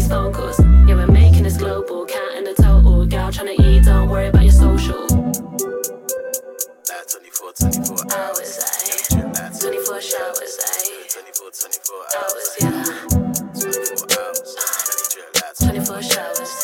Phone 0.09 0.33
calls. 0.33 0.59
Yeah, 0.59 0.95
we're 0.95 1.07
making 1.07 1.43
this 1.43 1.57
global, 1.57 2.05
counting 2.05 2.43
the 2.43 2.55
total. 2.55 3.05
Gal 3.05 3.31
tryna 3.31 3.59
eat, 3.59 3.85
don't 3.85 4.09
worry 4.09 4.27
about 4.27 4.43
your 4.43 4.51
social. 4.51 5.05
That's 6.87 7.13
24, 7.13 7.53
24 7.53 8.17
Hours, 8.17 8.51
ayy. 8.65 9.61
24 9.61 10.01
showers, 10.01 10.53
ayy. 10.73 11.13
24, 11.13 11.51
24 11.51 11.95
Hours, 12.17 12.47
eh? 12.49 12.65
yeah. 12.65 12.73
24 13.53 14.17
hours. 14.17 14.49
Many 14.89 15.05
drill, 15.13 15.29
24 15.85 16.01
showers. 16.01 16.58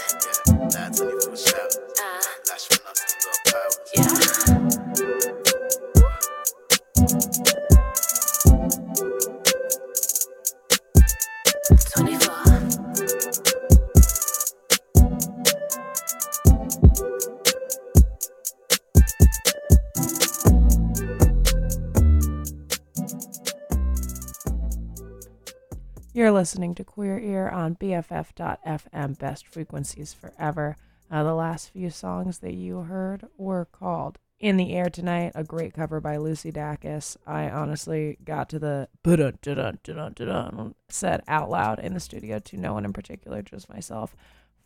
You're 26.26 26.32
listening 26.32 26.74
to 26.74 26.84
Queer 26.84 27.20
Ear 27.20 27.50
on 27.50 27.76
BFF.FM, 27.76 29.20
Best 29.20 29.48
Frequencies 29.48 30.12
Forever. 30.12 30.76
Uh, 31.12 31.24
the 31.24 31.36
last 31.36 31.70
few 31.70 31.92
songs 31.92 32.40
that 32.40 32.56
you 32.56 32.78
heard 32.80 33.28
were 33.38 33.66
called 33.66 34.18
In 34.40 34.58
the 34.58 34.74
Air 34.74 34.90
Tonight, 34.90 35.34
a 35.36 35.44
great 35.44 35.76
cover 35.76 36.02
by 36.02 36.18
Lucy 36.18 36.52
Dacus. 36.52 37.16
I 37.28 37.52
honestly 37.52 38.18
got 38.26 38.50
to 38.50 38.58
the 38.58 38.90
said 40.90 41.22
out 41.28 41.52
loud 41.52 41.80
in 41.80 41.94
the 41.94 42.00
studio 42.00 42.40
to 42.40 42.58
no 42.58 42.74
one 42.74 42.86
in 42.86 42.92
particular, 42.94 43.44
just 43.44 43.70
myself. 43.70 44.16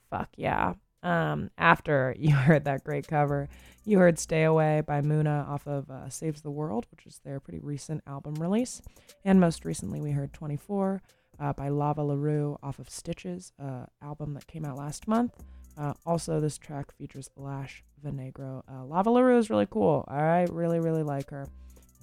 Fuck 0.10 0.30
yeah. 0.38 0.76
Um, 1.03 1.51
after 1.57 2.16
you 2.18 2.36
heard 2.36 2.64
that 2.64 2.86
great 2.86 3.05
cover, 3.05 3.49
you 3.84 3.99
heard 3.99 4.18
Stay 4.18 4.43
Away 4.43 4.82
by 4.88 5.01
Muna 5.01 5.45
off 5.49 5.68
of 5.68 5.91
uh, 5.91 6.07
Saves 6.10 6.41
the 6.41 6.51
World, 6.51 6.86
which 6.89 7.05
is 7.05 7.20
their 7.26 7.41
pretty 7.41 7.60
recent 7.60 8.01
album 8.07 8.36
release. 8.36 8.82
And 9.26 9.41
most 9.41 9.66
recently, 9.66 9.99
we 9.99 10.12
heard 10.12 10.32
24 10.32 11.01
uh, 11.40 11.54
by 11.54 11.70
Lava 11.70 12.04
LaRue 12.04 12.58
off 12.62 12.80
of 12.80 12.90
Stitches, 12.90 13.54
uh, 13.62 13.86
album 14.02 14.34
that 14.34 14.48
came 14.48 14.66
out 14.66 14.78
last 14.78 15.08
month. 15.08 15.34
Uh, 15.78 15.94
also, 16.06 16.40
this 16.40 16.58
track 16.58 16.92
features 16.98 17.30
Lash 17.38 17.84
Venegro. 18.04 18.64
Uh, 18.70 18.84
Lava 18.86 19.10
LaRue 19.10 19.38
is 19.38 19.50
really 19.50 19.68
cool. 19.70 20.06
I 20.08 20.46
really, 20.50 20.80
really 20.80 21.04
like 21.04 21.30
her. 21.30 21.48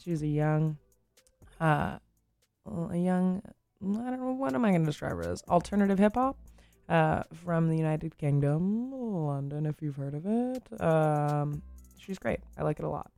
She's 0.03 0.23
a 0.23 0.27
young, 0.27 0.79
uh, 1.61 1.99
a 2.67 2.97
young, 2.97 3.43
I 3.83 4.11
don't 4.11 4.21
know, 4.21 4.33
what 4.33 4.55
am 4.55 4.65
I 4.65 4.71
going 4.71 4.83
to 4.83 4.87
describe 4.87 5.13
her 5.13 5.29
as? 5.31 5.43
Alternative 5.49 5.99
hip 5.99 6.15
hop 6.15 6.39
uh, 6.89 7.23
from 7.45 7.69
the 7.69 7.77
United 7.77 8.17
Kingdom, 8.17 8.93
London, 8.93 9.67
if 9.67 9.83
you've 9.83 9.97
heard 9.97 10.15
of 10.15 10.25
it. 10.27 10.81
Um, 10.81 11.63
she's 11.99 12.19
great. 12.19 12.41
I 12.57 12.63
like 12.63 12.79
it 12.79 12.85
a 12.85 12.89
lot. 12.89 13.11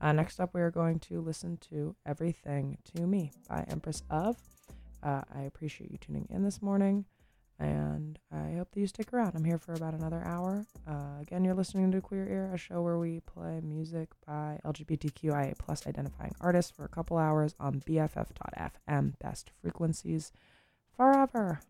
Uh, 0.00 0.12
next 0.12 0.40
up, 0.40 0.52
we 0.52 0.60
are 0.60 0.70
going 0.70 0.98
to 0.98 1.20
listen 1.20 1.56
to 1.70 1.94
Everything 2.04 2.76
to 2.94 3.06
Me 3.06 3.30
by 3.48 3.64
Empress 3.68 4.02
of. 4.10 4.36
Uh, 5.02 5.22
I 5.34 5.42
appreciate 5.42 5.90
you 5.90 5.98
tuning 5.98 6.28
in 6.30 6.44
this 6.44 6.62
morning, 6.62 7.04
and 7.58 8.18
I 8.30 8.52
hope 8.56 8.70
that 8.72 8.80
you 8.80 8.86
stick 8.86 9.12
around. 9.12 9.32
I'm 9.34 9.44
here 9.44 9.58
for 9.58 9.74
about 9.74 9.94
another 9.94 10.22
hour. 10.24 10.64
Uh, 10.88 11.20
again, 11.20 11.44
you're 11.44 11.54
listening 11.54 11.90
to 11.92 12.00
Queer 12.00 12.28
Ear, 12.28 12.52
a 12.54 12.58
show 12.58 12.82
where 12.82 12.98
we 12.98 13.20
play 13.20 13.60
music 13.62 14.10
by 14.26 14.60
LGBTQIA 14.64 15.58
plus 15.58 15.86
identifying 15.86 16.34
artists 16.40 16.70
for 16.70 16.84
a 16.84 16.88
couple 16.88 17.18
hours 17.18 17.54
on 17.58 17.80
BFF.FM, 17.80 19.18
best 19.18 19.50
frequencies 19.60 20.32
forever. 20.96 21.60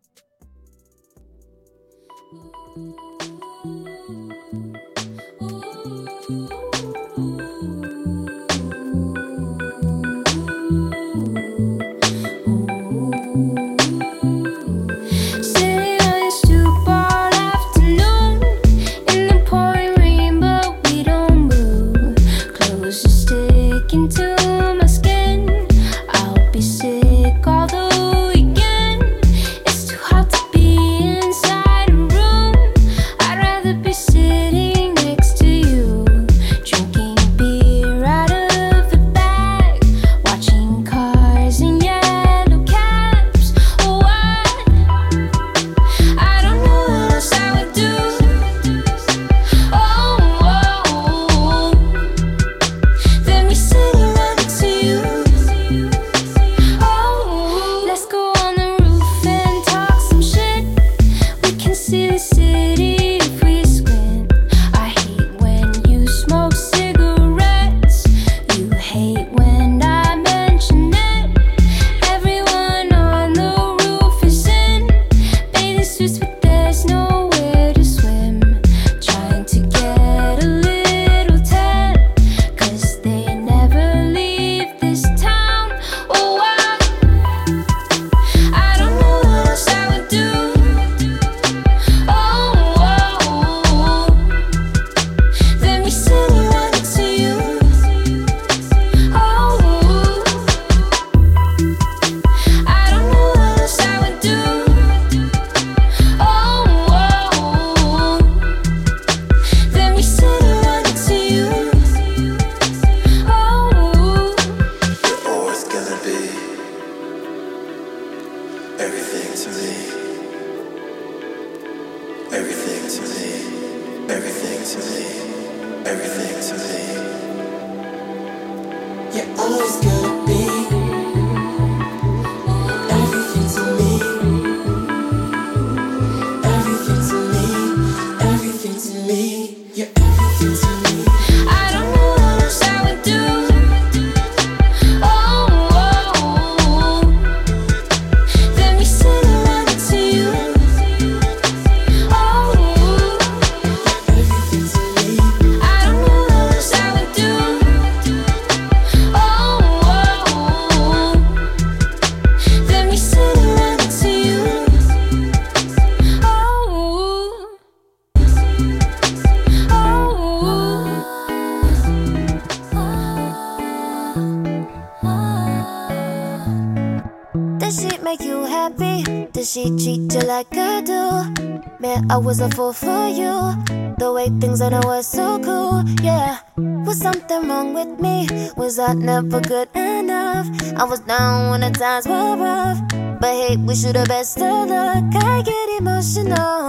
but 188.92 188.98
never 188.98 189.40
good 189.40 189.68
enough. 189.74 190.46
I 190.76 190.84
was 190.84 191.00
down 191.00 191.50
when 191.50 191.60
the 191.62 191.70
times 191.70 192.06
were 192.06 192.36
rough, 192.36 192.78
but 193.20 193.32
hey, 193.32 193.56
we 193.56 193.74
should 193.74 193.96
have 193.96 194.08
best 194.08 194.36
of 194.38 194.68
luck. 194.68 195.04
I 195.14 195.42
get 195.42 195.80
emotional. 195.80 196.68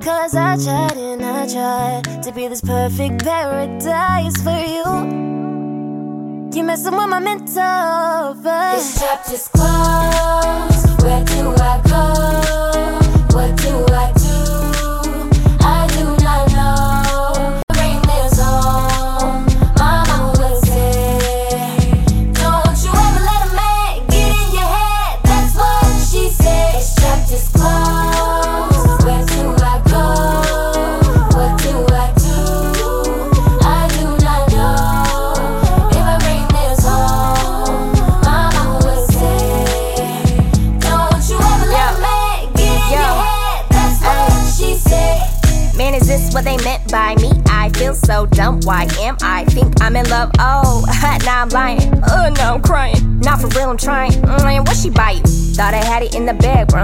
Cause 0.00 0.34
I 0.34 0.56
tried 0.56 0.96
and 0.96 1.24
I 1.24 1.46
tried 1.46 2.22
to 2.24 2.32
be 2.32 2.48
this 2.48 2.60
perfect 2.60 3.22
paradise 3.22 4.42
for 4.42 4.58
you. 4.74 4.84
You 6.52 6.64
messing 6.64 6.96
with 6.96 7.08
my 7.08 7.20
mental, 7.20 8.34
but 8.42 8.76
this. 8.76 8.98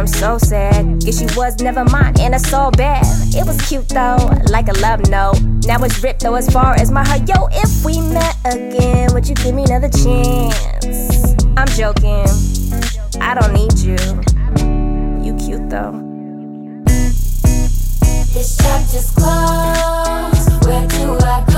I'm 0.01 0.07
so 0.07 0.39
sad. 0.39 1.01
Guess 1.01 1.19
she 1.19 1.27
was, 1.37 1.61
never 1.61 1.85
mine, 1.85 2.15
and 2.21 2.35
it's 2.35 2.49
so 2.49 2.71
bad. 2.71 3.05
It 3.35 3.47
was 3.47 3.61
cute 3.69 3.87
though, 3.91 4.17
like 4.49 4.69
a 4.69 4.73
love 4.81 5.11
note. 5.11 5.39
Now 5.67 5.85
it's 5.85 6.03
ripped 6.03 6.23
though, 6.23 6.37
as 6.37 6.49
far 6.49 6.73
as 6.81 6.91
my 6.91 7.07
heart. 7.07 7.29
Yo, 7.29 7.49
if 7.53 7.85
we 7.85 8.01
met 8.01 8.35
again, 8.47 9.13
would 9.13 9.29
you 9.29 9.35
give 9.35 9.55
me 9.55 9.65
another 9.65 9.91
chance? 9.91 11.37
I'm 11.55 11.69
joking, 11.77 12.25
I 13.21 13.35
don't 13.35 13.53
need 13.53 13.79
you. 13.79 13.99
You 15.23 15.35
cute 15.37 15.69
though. 15.69 15.93
This 18.33 18.57
chapter's 18.57 19.11
closed. 19.11 20.65
Where 20.65 20.89
do 20.89 21.19
I 21.27 21.45
go? 21.47 21.50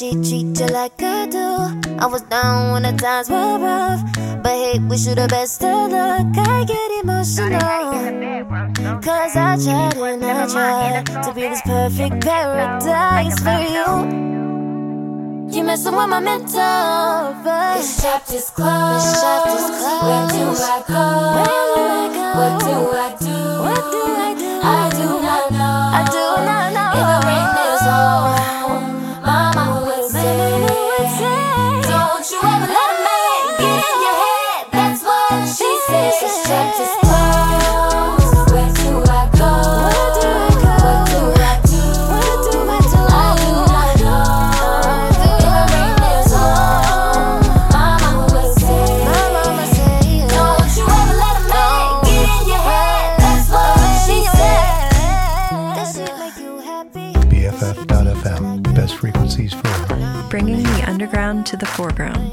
she 0.00 0.12
treated 0.12 0.70
like 0.70 1.02
I 1.02 1.26
do. 1.26 1.46
I 2.00 2.06
was 2.06 2.22
down 2.22 2.72
when 2.72 2.84
the 2.84 2.92
times 2.92 3.28
were 3.28 3.58
rough, 3.58 4.00
but 4.42 4.56
hey, 4.56 4.78
wish 4.78 5.06
you 5.06 5.14
the 5.14 5.28
best 5.28 5.62
of 5.62 5.92
luck. 5.92 6.26
I 6.38 6.64
get 6.64 7.04
emotional, 7.04 7.60
cause 9.02 9.36
I 9.36 9.58
tried 9.60 9.96
and 10.00 10.24
I 10.24 10.46
tried 10.48 11.04
to 11.22 11.34
be 11.34 11.42
this 11.42 11.60
perfect 11.60 12.24
paradise 12.24 13.38
for 13.44 13.60
you. 13.60 13.88
You 15.52 15.64
messing 15.64 15.94
with 15.94 16.08
my 16.08 16.20
mental, 16.20 17.36
but 17.44 17.76
this 17.76 18.00
chapter's 18.00 18.48
closed. 18.48 19.04
This 19.04 19.20
closed. 19.20 20.08
Where 20.08 20.28
do 20.32 20.48
I 20.48 20.80
go? 20.88 21.04
Where 21.36 21.44
do 21.44 21.82
I 21.92 22.08
go? 22.16 22.26
What 22.40 22.56
do 22.64 22.72
I 22.96 23.12
do? 23.20 23.36
What 23.68 23.84
do 23.92 24.00
I 24.16 24.32
do? 24.32 24.50
I 24.64 24.88
do 24.96 25.06
not 25.20 25.44
know. 25.52 25.76
I 25.92 26.02
do 26.08 26.24
not 26.48 26.72
know. 26.72 26.88
If 27.00 27.20
the 61.60 61.66
foreground. 61.66 62.29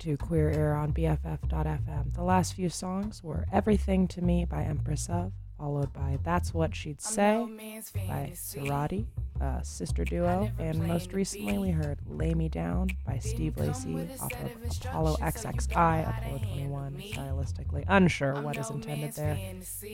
To 0.00 0.16
Queer 0.16 0.50
Ear 0.50 0.72
on 0.74 0.92
BFF.fm. 0.92 2.14
The 2.14 2.22
last 2.22 2.54
few 2.54 2.68
songs 2.70 3.22
were 3.22 3.44
Everything 3.52 4.08
to 4.08 4.22
Me 4.22 4.46
by 4.46 4.62
Empress 4.62 5.08
of, 5.10 5.32
followed 5.58 5.92
by 5.92 6.18
That's 6.24 6.54
What 6.54 6.74
She'd 6.74 7.02
Say 7.02 7.46
by 8.08 8.32
Serati, 8.34 9.04
a 9.40 9.60
sister 9.62 10.04
duo, 10.04 10.50
and 10.58 10.86
most 10.86 11.12
recently 11.12 11.58
we 11.58 11.70
heard 11.70 11.98
Lay 12.08 12.32
Me 12.32 12.48
Down 12.48 12.88
by 13.06 13.18
Steve 13.18 13.58
Lacy 13.58 13.94
off 14.20 14.32
of 14.32 14.86
Apollo 14.86 15.16
XXI, 15.20 15.68
Apollo 16.08 16.38
21, 16.38 16.94
stylistically 17.12 17.84
unsure 17.88 18.40
what 18.40 18.56
is 18.56 18.70
intended 18.70 19.12
there. 19.12 19.38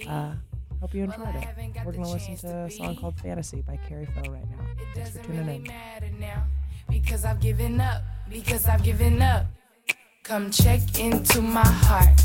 Uh, 0.09 0.35
hope 0.81 0.95
you 0.95 1.03
enjoyed 1.03 1.35
it. 1.35 1.49
We're 1.85 1.93
going 1.93 2.05
to 2.05 2.11
listen 2.11 2.37
to 2.37 2.57
a 2.59 2.71
song 2.71 2.95
called 2.95 3.19
Fantasy 3.19 3.61
by 3.63 3.77
Carrie 3.89 4.07
Foe 4.07 4.31
right 4.31 4.49
now. 4.51 4.65
Thanks 4.95 5.11
for 5.11 5.25
tuning 5.25 5.67
in. 5.67 6.27
because 6.89 7.25
I've 7.25 7.41
given 7.41 7.81
up, 7.81 8.03
because 8.31 8.67
I've 8.69 8.85
given 8.85 9.21
up. 9.21 9.47
Come 10.27 10.51
check 10.51 10.81
into 10.99 11.41
my 11.41 11.65
heart, 11.65 12.21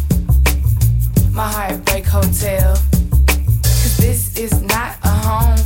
my 1.31 1.47
heartbreak 1.47 2.03
hotel. 2.03 2.73
Cause 3.61 3.97
this 3.97 4.39
is 4.39 4.59
not 4.63 4.97
a 5.03 5.09
home. 5.09 5.59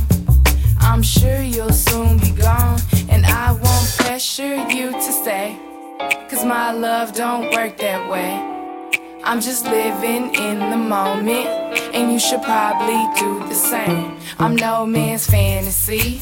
I'm 0.78 1.02
sure 1.02 1.40
you'll 1.40 1.72
soon 1.72 2.18
be 2.18 2.32
gone, 2.32 2.78
and 3.08 3.24
I 3.24 3.52
won't 3.52 3.88
pressure 3.96 4.54
you 4.68 4.90
to 4.90 5.12
stay. 5.22 5.58
Cause 6.28 6.44
my 6.44 6.72
love 6.72 7.14
don't 7.14 7.54
work 7.54 7.78
that 7.78 8.06
way. 8.10 8.34
I'm 9.24 9.40
just 9.40 9.64
living 9.64 10.34
in 10.34 10.58
the 10.58 10.76
moment, 10.76 11.46
and 11.94 12.12
you 12.12 12.18
should 12.18 12.42
probably 12.42 13.02
do 13.18 13.48
the 13.48 13.54
same. 13.54 14.18
I'm 14.38 14.56
no 14.56 14.84
man's 14.84 15.26
fantasy. 15.26 16.20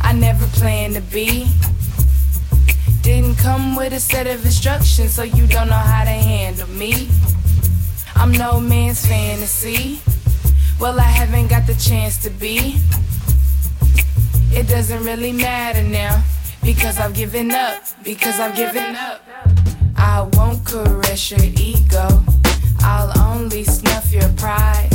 I 0.00 0.12
never 0.12 0.44
planned 0.58 0.94
to 0.94 1.02
be. 1.02 1.46
Didn't 3.02 3.34
come 3.36 3.74
with 3.74 3.92
a 3.92 3.98
set 4.00 4.28
of 4.28 4.44
instructions, 4.44 5.14
so 5.14 5.24
you 5.24 5.46
don't 5.48 5.68
know 5.68 5.74
how 5.74 6.04
to 6.04 6.10
handle 6.10 6.68
me. 6.68 7.08
I'm 8.14 8.30
no 8.30 8.60
man's 8.60 9.04
fantasy. 9.04 10.00
Well, 10.78 11.00
I 11.00 11.10
haven't 11.20 11.48
got 11.48 11.66
the 11.66 11.74
chance 11.74 12.16
to 12.18 12.30
be. 12.30 12.78
It 14.52 14.68
doesn't 14.68 15.02
really 15.02 15.32
matter 15.32 15.82
now, 15.82 16.22
because 16.62 17.00
I've 17.00 17.14
given 17.14 17.50
up, 17.50 17.82
because 18.04 18.38
I've 18.38 18.54
given 18.54 18.94
up. 18.94 19.20
I 19.96 20.28
won't 20.34 20.64
caress 20.64 21.30
your 21.32 21.44
ego, 21.44 22.22
I'll 22.80 23.12
only 23.18 23.64
snuff 23.64 24.12
your 24.12 24.28
pride. 24.36 24.90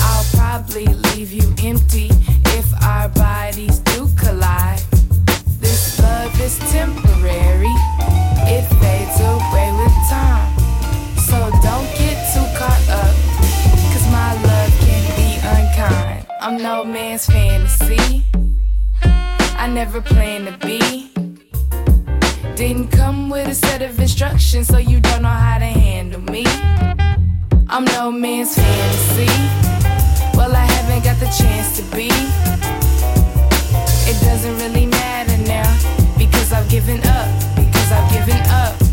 I'll 0.00 0.24
probably 0.34 0.86
leave 0.86 1.32
you 1.32 1.54
empty 1.62 2.10
if 2.56 2.66
our 2.82 3.08
bodies 3.10 3.78
do 3.80 4.08
collide. 4.16 4.87
Love 6.00 6.40
is 6.40 6.58
temporary, 6.70 7.74
it 8.46 8.64
fades 8.80 9.20
away 9.20 9.72
with 9.78 9.96
time. 10.08 10.58
So 11.16 11.50
don't 11.62 11.88
get 11.98 12.16
too 12.32 12.46
caught 12.56 12.88
up, 12.88 13.14
cause 13.92 14.06
my 14.12 14.32
love 14.44 14.72
can 14.80 15.04
be 15.16 15.30
unkind. 15.42 16.26
I'm 16.40 16.62
no 16.62 16.84
man's 16.84 17.26
fantasy, 17.26 18.24
I 19.02 19.68
never 19.68 20.00
planned 20.00 20.46
to 20.46 20.66
be. 20.66 21.10
Didn't 22.54 22.88
come 22.88 23.28
with 23.30 23.48
a 23.48 23.54
set 23.54 23.82
of 23.82 23.98
instructions, 23.98 24.68
so 24.68 24.78
you 24.78 25.00
don't 25.00 25.22
know 25.22 25.28
how 25.28 25.58
to 25.58 25.64
handle 25.64 26.20
me. 26.20 26.44
I'm 27.68 27.84
no 27.84 28.10
man's 28.12 28.54
fantasy. 28.54 29.26
Well, 30.36 30.54
I 30.54 30.64
haven't 30.64 31.04
got 31.04 31.18
the 31.20 31.26
chance 31.26 31.76
to 31.78 31.82
be. 31.96 32.08
It 34.10 34.20
doesn't 34.24 34.58
really 34.58 34.86
matter 34.86 35.07
now 35.46 35.70
because 36.16 36.52
I've 36.52 36.68
given 36.68 37.00
up. 37.06 37.28
Because 37.56 37.92
I've 37.92 38.12
given 38.12 38.40
up. 38.50 38.87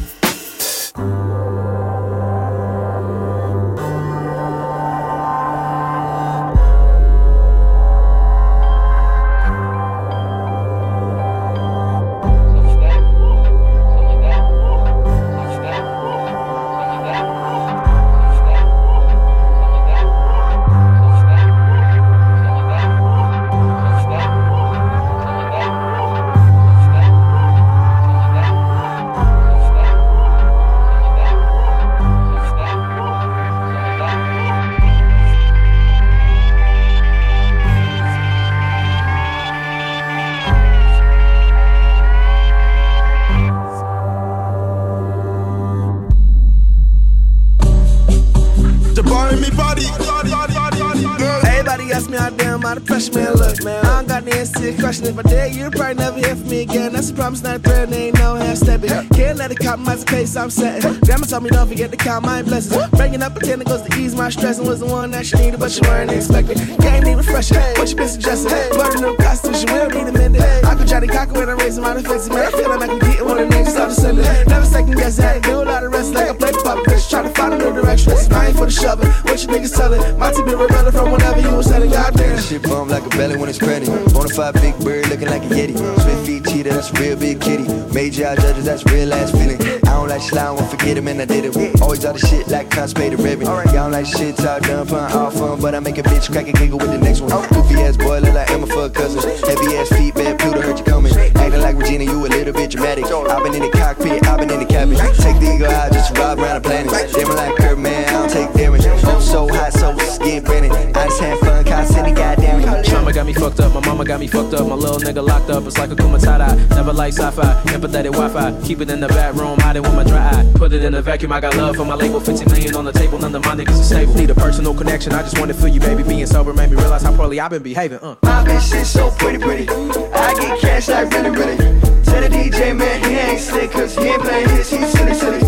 The 54.85 55.01
answer 55.01 55.01
to 55.01 55.13
your 55.13 55.19
question. 55.19 55.19
If 55.19 55.19
I 55.19 55.21
did, 55.23 55.55
you'd 55.55 55.71
probably 55.73 55.95
never 55.95 56.17
hear 56.17 56.35
from 56.35 56.49
me 56.49 56.61
again. 56.61 56.93
That's 56.93 57.09
a 57.09 57.13
promise, 57.13 57.43
not 57.43 57.55
a 57.57 57.59
threat, 57.59 57.91
ain't 57.93 58.17
no 58.17 58.35
half 58.35 58.57
stepping. 58.57 58.89
Can't 59.09 59.37
let 59.37 59.51
it 59.51 59.59
compromise 59.59 60.03
the 60.03 60.11
pace 60.11 60.35
I'm 60.35 60.49
setting. 60.49 60.99
Grandma 61.01 61.25
told 61.25 61.43
me 61.43 61.49
don't 61.49 61.67
forget 61.67 61.91
to 61.91 61.97
count 61.97 62.25
my 62.25 62.41
blessings. 62.43 62.89
Bringing 62.91 63.21
up 63.21 63.35
a 63.35 63.39
ten 63.39 63.59
goes 63.59 63.81
to 63.81 63.99
ease 63.99 64.15
my 64.15 64.29
stress 64.29 64.59
and 64.59 64.67
was 64.67 64.79
the 64.79 64.85
one 64.85 65.11
that 65.11 65.25
she 65.25 65.37
needed, 65.37 65.59
but 65.59 65.71
she 65.71 65.81
weren't 65.81 66.11
expecting. 66.11 66.57
Game 66.77 67.03
need 67.03 67.15
refreshing. 67.15 67.57
What 67.77 67.89
you 67.89 67.95
been 67.95 68.09
suggesting? 68.09 68.51
Learning 68.77 69.01
new 69.01 69.15
constitution 69.17 69.71
will 69.71 69.89
need 69.89 70.07
amended. 70.07 70.41
I 70.41 70.75
could 70.75 70.87
try 70.87 70.99
to 70.99 71.07
cock 71.07 71.31
when 71.31 71.49
I'm 71.49 71.57
raising 71.57 71.83
my 71.83 71.93
defenses. 71.93 72.29
Man, 72.29 72.45
I 72.45 72.51
feel 72.51 72.69
like 72.69 72.81
I 72.81 72.87
can 72.87 72.99
get 72.99 73.19
it 73.19 73.25
when 73.25 73.37
the 73.37 73.55
niggas 73.55 73.71
start 73.71 73.89
descending. 73.89 74.25
Never 74.47 74.65
second 74.65 74.95
guess 74.95 75.19
it. 75.19 75.43
Do 75.43 75.61
a 75.61 75.65
lot 75.65 75.83
of 75.83 75.91
rest 75.91 76.13
like 76.13 76.29
I 76.29 76.35
play 76.35 76.51
puppet. 76.51 76.85
Bitch, 76.85 77.09
try 77.09 77.23
to 77.23 77.29
find 77.29 77.53
a 77.53 77.57
new 77.57 77.73
direction. 77.73 78.11
This 78.11 78.23
is 78.23 78.29
mine 78.29 78.53
for 78.53 78.65
the 78.65 78.71
shoving. 78.71 79.09
What 79.09 79.41
you 79.41 79.47
niggas 79.49 79.75
telling? 79.75 80.19
My 80.19 80.31
team 80.31 80.45
been 80.45 80.59
rebelling 80.59 80.91
from 80.91 81.11
whenever 81.11 81.39
you 81.39 81.55
was 81.55 81.67
selling. 81.67 81.89
Goddamn. 81.89 82.39
Shit 82.41 82.63
bum 82.63 82.89
like 82.89 83.05
a 83.05 83.09
belly 83.09 83.37
when 83.37 83.49
it's 83.49 83.57
pregnant. 83.57 84.05
Bonafide 84.13 84.53
big 84.61 84.75
bird 84.85 85.09
looking 85.09 85.27
like 85.27 85.43
a 85.43 85.47
yeti. 85.47 85.75
Swift 85.75 86.25
feet 86.27 86.45
cheetah, 86.45 86.69
that's 86.69 86.91
a 86.91 87.01
real 87.01 87.17
big 87.17 87.41
kitty. 87.41 87.65
Major 87.93 88.27
eye 88.27 88.35
judges, 88.35 88.65
that's 88.65 88.85
real 88.85 89.11
ass 89.13 89.31
feeling. 89.31 89.59
I 89.83 89.97
don't 89.97 90.07
like 90.07 90.21
slime, 90.21 90.55
won't 90.55 90.69
forget 90.69 90.97
him 90.97 91.07
and 91.07 91.21
I 91.21 91.25
did 91.25 91.45
it. 91.45 91.81
Always 91.81 92.05
all 92.05 92.13
the 92.13 92.19
shit 92.19 92.47
like 92.47 92.69
constipated 92.69 93.19
ribbon. 93.19 93.47
Y'all 93.47 93.73
don't 93.73 93.91
like 93.91 94.05
shit 94.05 94.37
talk 94.37 94.61
done 94.61 94.85
pun 94.87 95.11
all 95.11 95.31
fun, 95.31 95.59
but 95.59 95.73
I 95.73 95.79
make 95.79 95.97
a 95.97 96.03
bitch 96.03 96.31
crack 96.31 96.47
a 96.47 96.53
giggle 96.53 96.77
with 96.77 96.91
the 96.91 96.99
next 96.99 97.21
one. 97.21 97.31
Goofy 97.49 97.75
ass 97.81 97.97
boy 97.97 98.19
look 98.19 98.33
like 98.33 98.49
Emma 98.51 98.67
for 98.67 98.85
a 98.85 98.89
cousin. 98.89 99.21
Heavy 99.47 99.75
ass 99.75 99.89
feet, 99.89 100.13
bad 100.13 100.37
Pluto 100.39 100.61
heard 100.61 100.77
you 100.77 100.85
coming. 100.85 101.11
Acting 101.17 101.61
like 101.61 101.75
Regina, 101.77 102.03
you 102.03 102.25
a 102.25 102.27
little 102.27 102.53
bit 102.53 102.69
dramatic. 102.69 103.05
I've 103.05 103.43
been 103.43 103.55
in 103.55 103.63
the 103.63 103.71
cockpit, 103.71 104.25
I've 104.27 104.39
been 104.39 104.51
in 104.51 104.59
the 104.59 104.65
cabin. 104.65 104.95
Take 104.97 105.39
the 105.39 105.55
eagle 105.55 105.71
out 105.71 105.91
just 105.91 106.13
to 106.13 106.21
ride 106.21 106.37
around 106.37 106.61
the 106.61 106.69
planet. 106.69 106.91
Damn 107.13 107.35
like 107.35 107.55
Kurt, 107.57 107.79
man, 107.79 108.07
I 108.09 108.11
don't 108.11 108.29
take 108.29 108.53
damage. 108.53 108.85
I'm 108.85 109.21
so 109.21 109.47
hot, 109.47 109.73
so 109.73 109.97
skin 109.97 110.43
burning. 110.43 110.71
I 110.71 111.07
just 111.07 111.19
had 111.21 111.39
fun, 111.39 111.63
constantly, 111.65 112.13
goddamn 112.13 112.61
it. 112.61 112.85
Trauma 112.85 113.13
got 113.13 113.25
me 113.25 113.33
fucked 113.33 113.59
up, 113.59 113.73
my 113.73 113.79
mama 113.85 114.05
got 114.05 114.19
me 114.19 114.27
fucked 114.27 114.53
up, 114.53 114.64
my 114.67 114.75
little 114.75 114.99
nigga 114.99 115.25
locked 115.25 115.49
up. 115.49 115.65
It's 115.65 115.77
like 115.77 115.91
a 115.91 115.95
kumatata. 115.95 116.69
Never 116.69 116.93
like 116.93 117.13
sci-fi, 117.13 117.61
empathetic 117.65 118.11
Wi-Fi. 118.11 118.61
Keep 118.65 118.81
it 118.81 118.89
in 118.89 118.99
the 118.99 119.07
back 119.07 119.35
room, 119.35 119.59
hide 119.59 119.75
it 119.75 119.81
with 119.81 119.95
my 119.95 120.03
dry 120.03 120.29
eye. 120.29 120.51
Put 120.55 120.73
it 120.73 120.83
in 120.83 120.93
the 120.93 121.01
vacuum, 121.01 121.31
I 121.31 121.39
got 121.41 121.55
love 121.55 121.75
for 121.75 121.85
my 121.85 121.95
label. 121.95 122.19
15 122.19 122.51
million 122.51 122.75
on 122.75 122.85
the 122.85 122.91
table, 122.91 123.17
none 123.19 123.35
of 123.35 123.43
my 123.45 123.55
niggas 123.55 123.79
are 123.79 123.83
stable. 123.83 124.13
Need 124.15 124.29
a 124.29 124.35
personal 124.35 124.73
connection, 124.73 125.13
I 125.13 125.21
just 125.21 125.39
wanna 125.39 125.53
feel 125.53 125.69
you, 125.69 125.79
baby. 125.79 126.03
Being 126.03 126.25
sober 126.25 126.53
made 126.53 126.69
me 126.69 126.77
realize 126.77 127.03
how 127.03 127.15
poorly 127.15 127.39
I've 127.39 127.51
been 127.51 127.63
behaving. 127.63 127.99
Uh. 127.99 128.15
My 128.23 128.43
bitch 128.43 128.71
shit 128.71 128.85
so 128.85 129.11
pretty, 129.11 129.37
pretty. 129.37 129.67
I 129.69 130.33
get 130.39 130.59
cash 130.59 130.87
like 130.87 131.11
really, 131.11 131.29
really. 131.29 131.57
Tell 132.03 132.21
the 132.21 132.29
DJ 132.29 132.75
man 132.75 133.03
he 133.03 133.15
ain't 133.15 133.39
slick, 133.39 133.71
cause 133.71 133.95
he 133.95 134.03
ain't 134.03 134.21
playing 134.21 134.49
his, 134.49 134.69
he's 134.69 134.91
silly, 134.91 135.13
silly. 135.13 135.39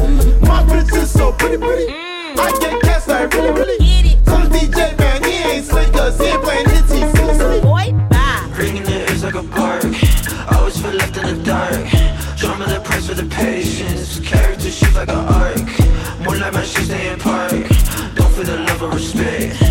My 0.41 0.63
bitch 0.63 0.93
is 0.95 1.11
so 1.11 1.31
pretty, 1.31 1.57
pretty. 1.57 1.87
I 1.93 2.57
get 2.59 2.81
cash 2.81 3.07
like 3.07 3.33
really, 3.33 3.51
really. 3.51 3.77
Tell 4.25 4.41
the 4.41 4.49
DJ 4.57 4.97
man 4.97 5.23
he 5.23 5.31
ain't 5.31 5.65
slick, 5.65 5.91
cause 5.93 6.19
he 6.19 6.25
ain't 6.25 6.43
playing 6.43 6.69
hits, 6.69 6.86
the 13.17 13.35
patience. 13.35 14.19
Character 14.19 14.69
shift 14.69 14.95
like 14.95 15.09
an 15.09 15.15
arc. 15.15 15.57
More 16.19 16.37
like 16.37 16.53
my 16.53 16.63
shit 16.63 16.85
stay 16.85 17.11
in 17.11 17.19
park. 17.19 17.51
Don't 18.15 18.31
feel 18.33 18.43
the 18.43 18.57
love 18.67 18.83
or 18.83 18.91
respect. 18.91 19.66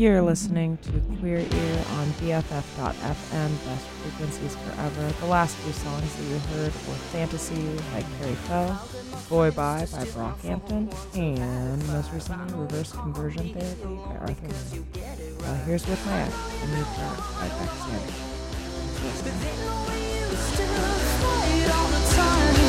You're 0.00 0.22
listening 0.22 0.78
to 0.78 0.92
Queer 1.18 1.40
Ear 1.40 1.84
on 1.90 2.06
BFF.fm, 2.22 3.50
Best 3.66 3.86
Frequencies 3.86 4.56
Forever. 4.56 5.12
The 5.20 5.26
last 5.26 5.54
few 5.58 5.74
songs 5.74 6.16
that 6.16 6.22
you 6.22 6.38
heard 6.38 6.72
were 6.88 6.94
Fantasy 7.12 7.76
by 7.92 8.02
Carrie 8.16 8.34
Foe, 8.48 8.78
Boy 9.28 9.50
Bye 9.50 9.86
by 9.92 10.04
Brockhampton, 10.06 10.90
and 11.14 11.86
most 11.88 12.10
recently 12.14 12.54
Reverse 12.58 12.92
Conversion 12.92 13.52
Therapy 13.52 14.00
by 14.06 14.16
Arthur 14.16 14.48
Uh, 15.44 15.64
here's 15.66 15.86
With 15.86 16.06
My 16.06 16.22
Ex, 16.22 16.34
a 16.62 16.66
new 16.68 16.84
track 16.94 17.18
by 17.38 17.48
Bec 22.54 22.59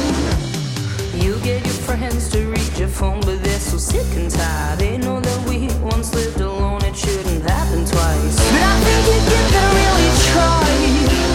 you 1.21 1.39
get 1.39 1.63
your 1.63 1.73
friends 1.85 2.29
to 2.29 2.39
reach 2.47 2.79
your 2.79 2.87
phone, 2.87 3.19
but 3.21 3.43
they're 3.43 3.59
so 3.59 3.77
sick 3.77 4.07
and 4.17 4.29
tired. 4.29 4.79
They 4.79 4.97
know 4.97 5.19
that 5.19 5.49
we 5.49 5.67
once 5.79 6.13
lived 6.13 6.39
alone, 6.41 6.83
it 6.83 6.95
shouldn't 6.95 7.43
happen 7.49 7.85
twice. 7.85 8.37
But 8.51 8.61
I 8.61 8.75
think 8.85 9.05
you 9.07 9.41
can 9.51 9.75
really 9.75 10.11
try. 10.31 11.30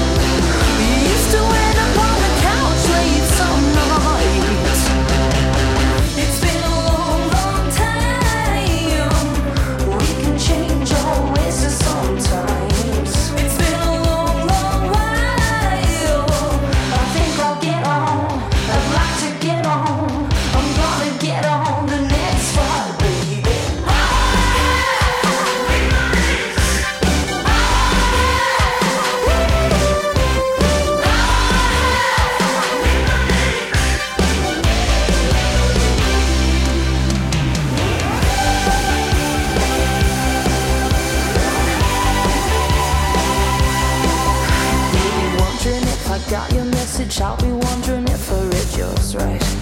shall 47.17 47.37
be 47.39 47.51
wondering 47.51 48.07
if 48.09 48.31
a 48.31 48.77
yours 48.77 49.17
right. 49.17 49.56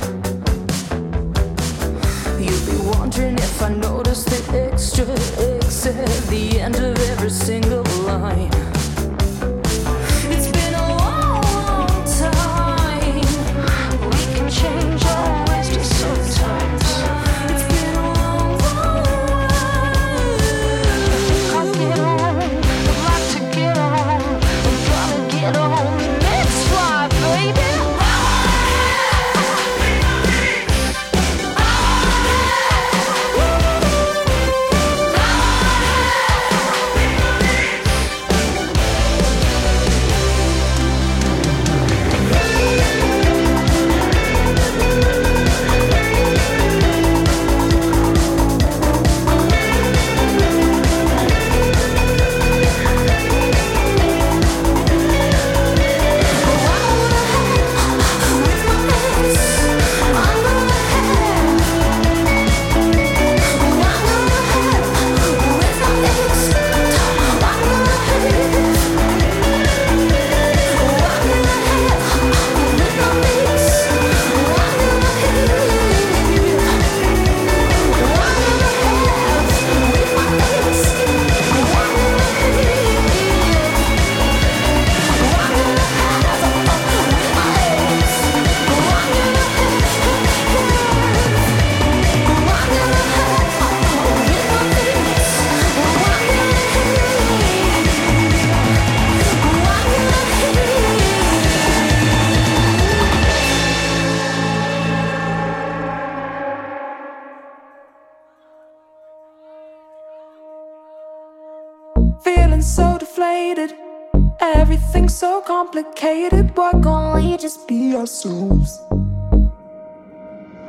are 116.64 116.80
gonna 116.80 117.36
just 117.36 117.68
be 117.68 117.94
ourselves. 117.94 118.80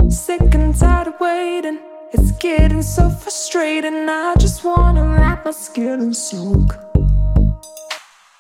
Sick 0.10 0.54
and 0.54 0.78
tired 0.78 1.08
of 1.08 1.14
waiting, 1.22 1.80
it's 2.12 2.32
getting 2.32 2.82
so 2.82 3.10
frustrating. 3.10 4.10
I 4.10 4.34
just 4.38 4.66
wanna 4.66 5.04
wrap 5.16 5.46
my 5.46 5.52
skin 5.52 6.00
and 6.06 6.16
soak. 6.16 6.70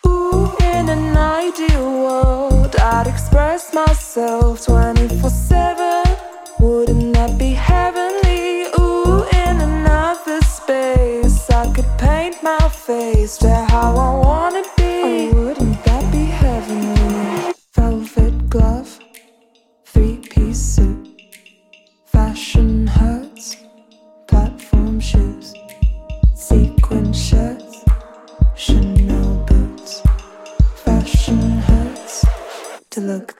Ooh, 0.05 0.51
in 0.73 0.89
an 0.89 1.15
ideal 1.15 1.87
world, 2.03 2.75
I'd 2.75 3.07
express 3.07 3.73
myself 3.73 4.65
24 4.65 5.29
7. 5.29 6.03
Wouldn't 6.59 7.13
that 7.13 7.37
be 7.39 7.51
heavenly? 7.53 8.65
Ooh, 8.79 9.23
in 9.43 9.55
another 9.71 10.41
space, 10.41 11.49
I 11.49 11.71
could 11.73 11.91
paint 11.97 12.35
my 12.43 12.67
face 12.67 13.37
to 13.37 13.53
how 13.71 13.91
I 14.07 14.11
wanna 14.25 14.74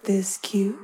this 0.06 0.38
cute? 0.38 0.78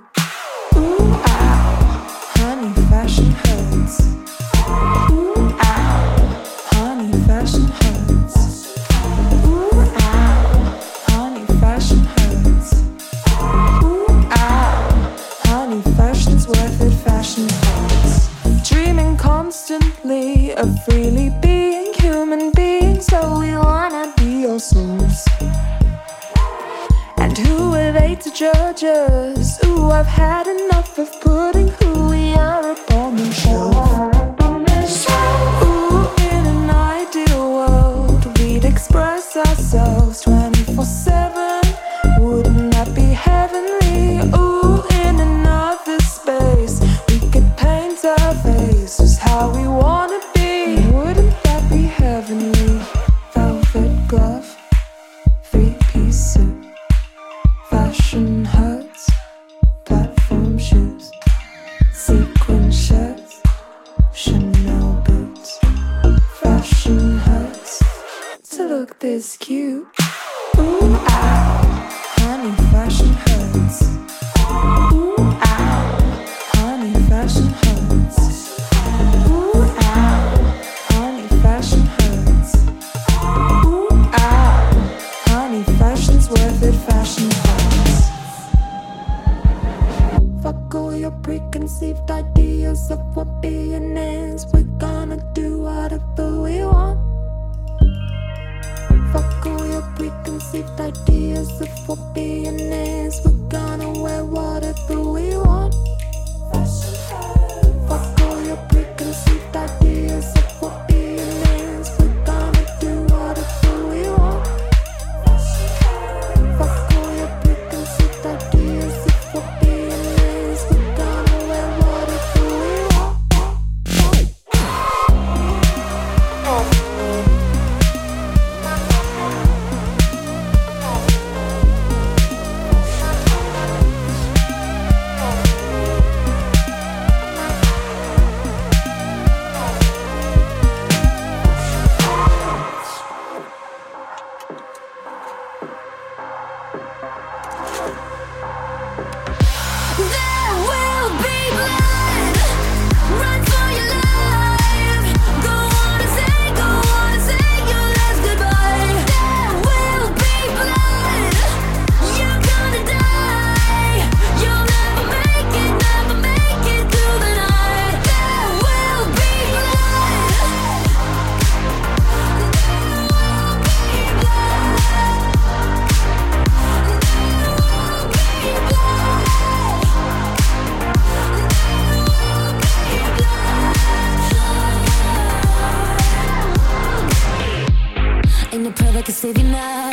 save 189.22 189.38
you 189.38 189.44
now. 189.44 189.92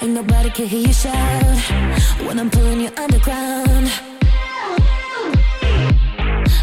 Ain't 0.00 0.12
nobody 0.12 0.50
can 0.50 0.66
hear 0.66 0.86
you 0.86 0.92
shout 0.92 1.58
when 2.26 2.38
I'm 2.38 2.48
pulling 2.48 2.80
you 2.80 2.90
underground. 2.96 3.90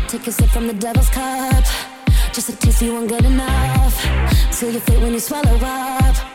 Take 0.08 0.26
a 0.28 0.32
sip 0.32 0.50
from 0.50 0.68
the 0.68 0.74
devil's 0.74 1.10
cup, 1.10 1.66
just 2.32 2.48
a 2.48 2.56
taste 2.56 2.82
you 2.82 2.94
won't 2.94 3.10
get 3.10 3.26
enough. 3.26 3.96
Till 4.52 4.72
you 4.72 4.80
fit 4.80 5.02
when 5.02 5.12
you 5.12 5.20
swallow 5.20 5.58
up. 5.62 6.33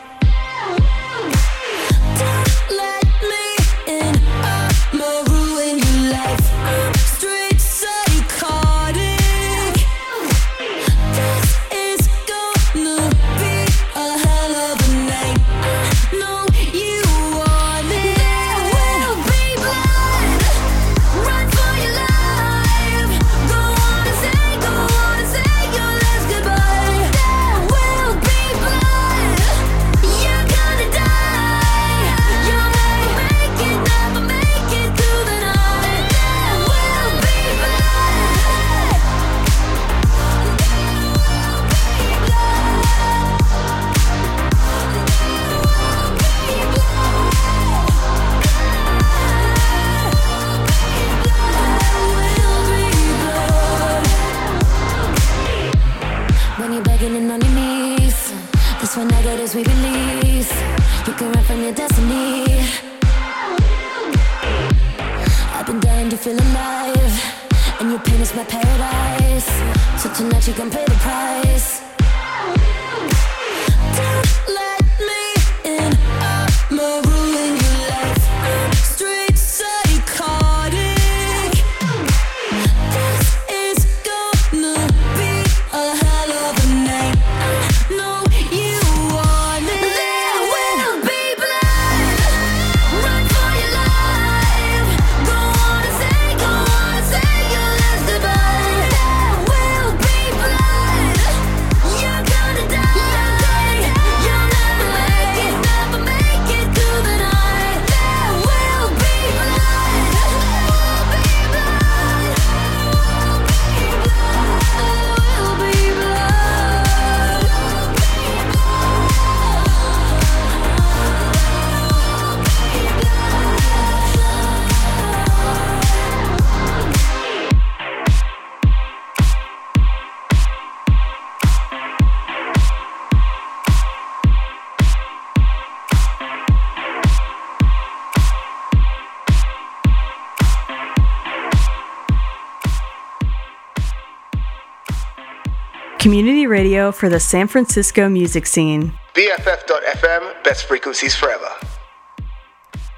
Community 146.09 146.47
radio 146.47 146.91
for 146.91 147.07
the 147.07 147.19
San 147.19 147.47
Francisco 147.47 148.09
music 148.09 148.47
scene. 148.47 148.97
BFF.FM, 149.13 150.43
best 150.43 150.65
frequencies 150.65 151.15
forever. 151.15 151.51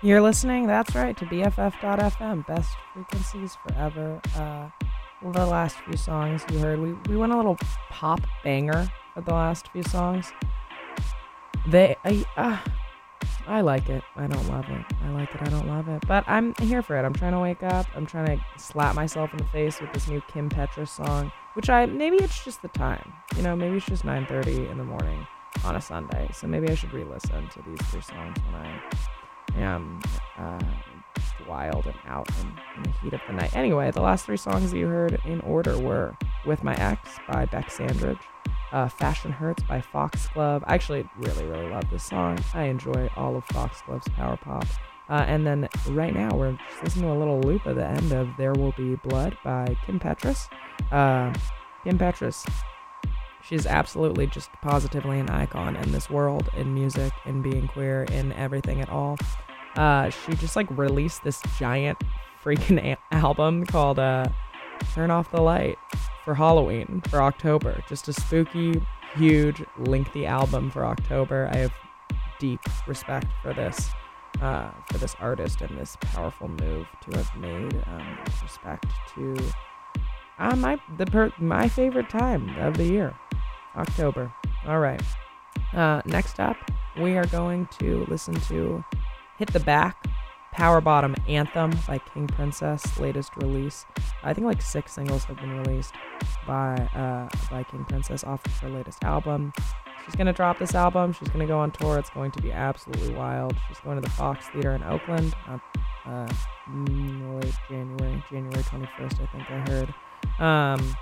You're 0.02 0.22
listening, 0.22 0.66
that's 0.66 0.96
right, 0.96 1.18
to 1.18 1.26
BFF.FM, 1.26 2.48
best 2.48 2.70
frequencies 2.94 3.58
forever. 3.68 4.22
Uh, 4.34 4.70
the 5.30 5.46
last 5.46 5.76
few 5.80 5.98
songs 5.98 6.46
you 6.54 6.60
heard, 6.60 6.80
we, 6.80 6.94
we 7.10 7.18
went 7.18 7.34
a 7.34 7.36
little 7.36 7.58
pop 7.90 8.22
banger 8.46 8.88
for 9.14 9.20
the 9.20 9.34
last 9.34 9.68
few 9.74 9.84
songs. 9.84 10.32
They, 11.68 11.98
I, 12.06 12.24
uh, 12.38 12.60
I 13.48 13.62
like 13.62 13.90
it. 13.90 14.04
I 14.16 14.28
don't 14.28 14.48
love 14.48 14.70
it. 14.70 14.86
I 15.04 15.10
like 15.10 15.34
it. 15.34 15.42
I 15.42 15.50
don't 15.50 15.68
love 15.68 15.88
it. 15.88 16.04
But 16.08 16.24
I'm 16.28 16.54
here 16.56 16.82
for 16.82 16.98
it. 16.98 17.04
I'm 17.04 17.14
trying 17.14 17.34
to 17.34 17.40
wake 17.40 17.64
up. 17.64 17.86
I'm 17.96 18.06
trying 18.06 18.38
to 18.38 18.44
slap 18.58 18.96
myself 18.96 19.32
in 19.32 19.38
the 19.38 19.46
face 19.46 19.82
with 19.82 19.92
this 19.94 20.08
new 20.08 20.22
Kim 20.28 20.50
Petra 20.50 20.86
song, 20.86 21.32
which 21.56 21.70
I 21.70 21.86
maybe 21.86 22.18
it's 22.18 22.44
just 22.44 22.62
the 22.62 22.70
time. 22.70 23.14
You 23.36 23.44
know, 23.44 23.56
maybe 23.56 23.78
it's 23.78 23.86
just 23.86 24.06
9:30 24.06 24.70
in 24.72 24.78
the 24.78 24.84
morning 24.84 25.26
on 25.64 25.76
a 25.76 25.82
Sunday. 25.82 26.30
So 26.34 26.48
maybe 26.48 26.70
I 26.70 26.76
should 26.76 26.94
re-listen 26.94 27.48
to 27.50 27.62
these 27.68 27.82
three 27.90 28.02
songs 28.02 28.38
when 28.46 28.56
I 28.56 28.82
am 29.58 30.02
uh, 30.38 30.60
wild 31.48 31.86
and 31.86 31.96
out 32.06 32.30
in, 32.42 32.48
in 32.78 32.84
the 32.84 32.98
heat 33.02 33.14
of 33.14 33.22
the 33.28 33.34
night. 33.34 33.56
Anyway, 33.56 33.92
the 33.92 34.02
last 34.02 34.26
three 34.26 34.38
songs 34.38 34.72
that 34.72 34.78
you 34.78 34.88
heard 34.88 35.20
in 35.26 35.42
order 35.42 35.78
were 35.78 36.16
"With 36.46 36.64
My 36.64 36.76
Ex" 36.76 37.20
by 37.28 37.46
Bec 37.46 37.70
Sandridge, 37.70 38.20
uh, 38.72 38.88
Fashion 38.88 39.32
Hurts 39.32 39.64
by 39.64 39.82
Foxglove. 39.82 40.64
I 40.66 40.76
actually 40.76 41.08
really, 41.18 41.46
really 41.46 41.70
love 41.70 41.90
this 41.92 42.04
song. 42.04 42.40
I 42.54 42.64
enjoy 42.64 43.10
all 43.16 43.36
of 43.36 43.46
Foxglove's 43.46 44.08
power 44.10 44.38
pop. 44.38 44.66
Uh, 45.10 45.26
and 45.28 45.46
then 45.46 45.68
right 45.90 46.14
now, 46.14 46.30
we're 46.34 46.58
listening 46.84 47.06
to 47.06 47.12
a 47.12 47.18
little 47.20 47.42
loop 47.42 47.68
at 47.68 47.76
the 47.76 47.86
end 47.86 48.14
of 48.14 48.30
There 48.38 48.54
Will 48.54 48.74
Be 48.78 48.96
Blood 48.96 49.38
by 49.44 49.76
Kim 49.86 50.00
Petras. 50.00 50.48
Uh, 50.92 51.34
Kim 51.84 51.98
Petras, 51.98 52.50
she's 53.44 53.66
absolutely 53.66 54.28
just 54.28 54.50
positively 54.62 55.20
an 55.20 55.30
icon 55.30 55.76
in 55.76 55.92
this 55.92 56.10
world, 56.10 56.48
in 56.56 56.74
music, 56.74 57.12
in 57.26 57.42
being 57.42 57.68
queer, 57.68 58.04
in 58.04 58.32
everything 58.34 58.80
at 58.80 58.90
all. 58.90 59.18
Uh, 59.76 60.10
she 60.10 60.34
just 60.36 60.56
like 60.56 60.70
released 60.78 61.24
this 61.24 61.42
giant 61.58 61.98
freaking 62.44 62.80
a- 63.12 63.14
album 63.14 63.66
called 63.66 64.00
uh, 64.00 64.26
Turn 64.94 65.12
Off 65.12 65.30
the 65.32 65.42
Light 65.42 65.78
for 66.24 66.36
Halloween 66.36 67.02
for 67.10 67.22
October. 67.22 67.84
Just 67.88 68.08
a 68.08 68.14
spooky, 68.14 68.82
huge, 69.16 69.64
lengthy 69.78 70.26
album 70.26 70.70
for 70.70 70.86
October. 70.86 71.50
I 71.52 71.58
have 71.58 71.74
deep 72.40 72.60
respect 72.88 73.28
for 73.42 73.54
this. 73.54 73.90
Uh, 74.42 74.72
for 74.90 74.98
this 74.98 75.14
artist 75.20 75.62
and 75.62 75.78
this 75.78 75.98
powerful 76.00 76.48
move 76.48 76.88
to 77.02 77.16
have 77.16 77.36
made 77.36 77.76
um, 77.86 78.18
respect 78.42 78.86
to 79.14 79.36
uh, 80.40 80.56
my 80.56 80.80
the 80.98 81.06
per- 81.06 81.34
my 81.38 81.68
favorite 81.68 82.10
time 82.10 82.50
of 82.58 82.76
the 82.78 82.86
year, 82.86 83.14
October. 83.76 84.34
All 84.66 84.80
right. 84.80 85.02
Uh, 85.74 86.02
next 86.06 86.40
up, 86.40 86.58
we 87.00 87.18
are 87.18 87.28
going 87.28 87.68
to 87.80 88.06
listen 88.10 88.34
to 88.34 88.84
"Hit 89.38 89.52
the 89.54 89.60
Back." 89.60 90.08
Power 90.52 90.82
Bottom 90.82 91.16
Anthem 91.28 91.72
by 91.88 91.98
King 91.98 92.28
Princess, 92.28 93.00
latest 93.00 93.32
release. 93.38 93.86
I 94.24 94.34
think 94.34 94.46
like 94.46 94.62
six 94.62 94.92
singles 94.94 95.24
have 95.26 95.38
been 95.38 95.58
released 95.60 95.94
by 96.46 96.76
uh, 96.96 97.30
by 97.50 97.64
King 97.64 97.86
Princess 97.86 98.24
off 98.24 98.46
of 98.46 98.58
her 98.60 98.70
latest 98.70 99.04
album. 99.04 99.54
She's 100.06 100.16
gonna 100.16 100.34
drop 100.34 100.60
this 100.60 100.76
album. 100.76 101.14
She's 101.14 101.30
gonna 101.30 101.48
go 101.48 101.60
on 101.60 101.72
tour. 101.72 101.98
It's 101.98 102.10
going 102.10 102.32
to 102.32 102.42
be 102.42 102.52
absolutely 102.52 103.14
wild. 103.14 103.56
She's 103.68 103.80
going 103.80 103.96
to 103.96 104.02
the 104.02 104.10
Fox 104.10 104.48
Theater 104.50 104.74
in 104.74 104.84
Oakland, 104.84 105.34
uh, 106.06 106.28
mm, 106.70 107.44
late 107.44 107.54
January, 107.70 108.24
January 108.30 108.64
21st, 108.64 109.22
I 109.22 109.26
think 109.28 109.52
I 109.52 109.60
heard. 109.70 109.94
Um, 110.40 110.96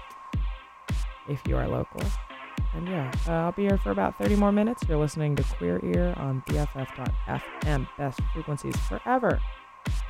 if 1.28 1.42
you 1.48 1.56
are 1.58 1.68
local, 1.68 2.02
and 2.74 2.88
yeah, 2.88 3.12
uh, 3.28 3.32
I'll 3.32 3.52
be 3.52 3.64
here 3.64 3.78
for 3.78 3.92
about 3.92 4.18
30 4.18 4.36
more 4.36 4.52
minutes. 4.52 4.84
You're 4.88 5.00
listening 5.00 5.36
to 5.36 5.44
Queer 5.44 5.80
Ear 5.84 6.14
on 6.18 6.44
BFF.FM, 6.48 7.88
best 7.98 8.20
frequencies 8.34 8.76
forever. 8.88 9.40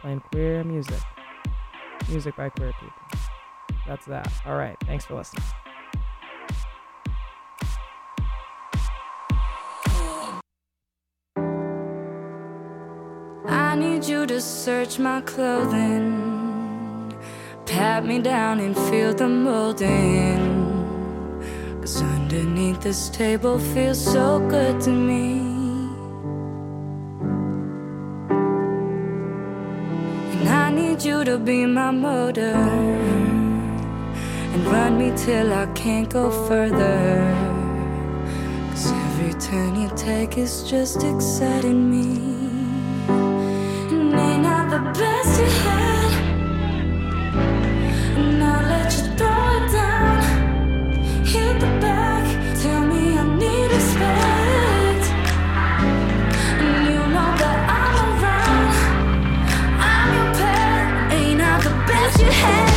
Playing 0.02 0.22
queer 0.32 0.64
music. 0.64 1.00
Music 2.10 2.36
by 2.36 2.50
queer 2.50 2.74
people. 2.80 3.20
That's 3.88 4.06
that. 4.08 4.32
All 4.46 4.56
right. 4.56 4.78
Thanks 4.86 5.06
for 5.06 5.16
listening. 5.16 5.44
I 13.46 13.76
need 13.76 14.06
you 14.06 14.26
to 14.26 14.42
search 14.42 15.00
my 15.00 15.22
clothing, 15.22 17.14
pat 17.66 18.06
me 18.06 18.20
down 18.20 18.60
and 18.60 18.76
feel 18.76 19.14
the 19.14 19.28
molding. 19.28 20.69
Cause 21.90 22.04
underneath 22.04 22.82
this 22.82 23.10
table 23.10 23.58
feels 23.58 24.00
so 24.00 24.48
good 24.48 24.80
to 24.82 24.92
me. 24.92 25.40
And 30.36 30.48
I 30.48 30.70
need 30.70 31.04
you 31.04 31.24
to 31.24 31.40
be 31.40 31.66
my 31.66 31.90
motor 31.90 32.54
and 34.54 34.66
run 34.68 35.00
me 35.00 35.18
till 35.18 35.52
I 35.52 35.66
can't 35.74 36.08
go 36.08 36.30
further. 36.48 37.26
Cause 38.70 38.92
every 38.92 39.34
turn 39.40 39.74
you 39.82 39.90
take 39.96 40.38
is 40.38 40.62
just 40.70 41.04
exciting 41.04 41.90
me. 41.90 42.20
And 43.90 44.14
ain't 44.14 44.44
not 44.44 44.70
the 44.70 45.00
best 45.00 45.40
you 45.42 45.48
had. 45.48 45.99
You 62.20 62.26
had. 62.32 62.69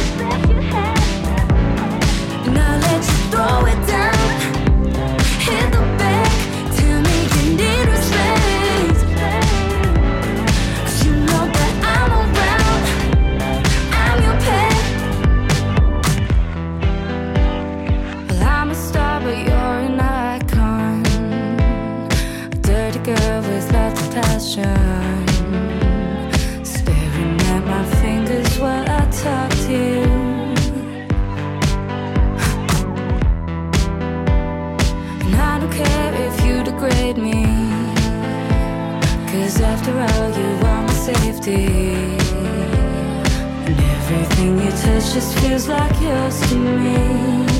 just 45.10 45.36
feels 45.40 45.66
like 45.66 46.00
yours 46.00 46.40
to 46.48 46.54
me. 46.54 47.51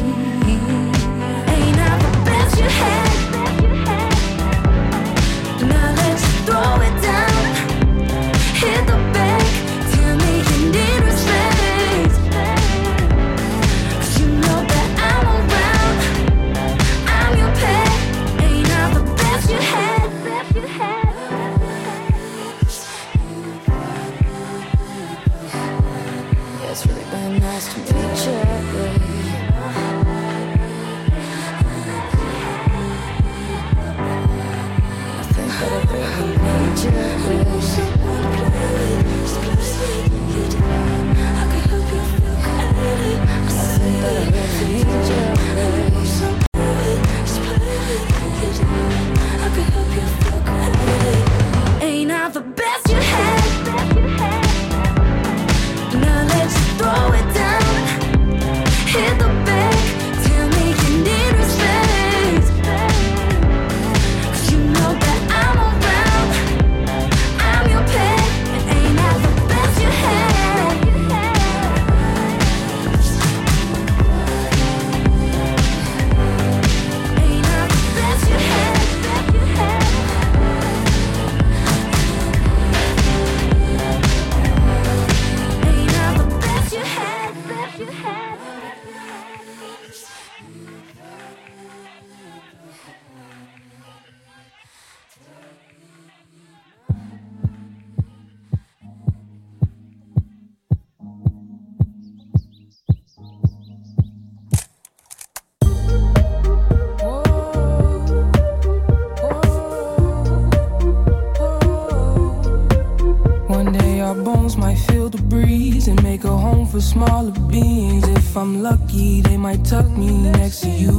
lucky, 118.62 119.20
they 119.20 119.36
might 119.36 119.64
tuck 119.64 119.89
me 119.98 120.16
next 120.30 120.60
to 120.60 120.68
you. 120.68 120.94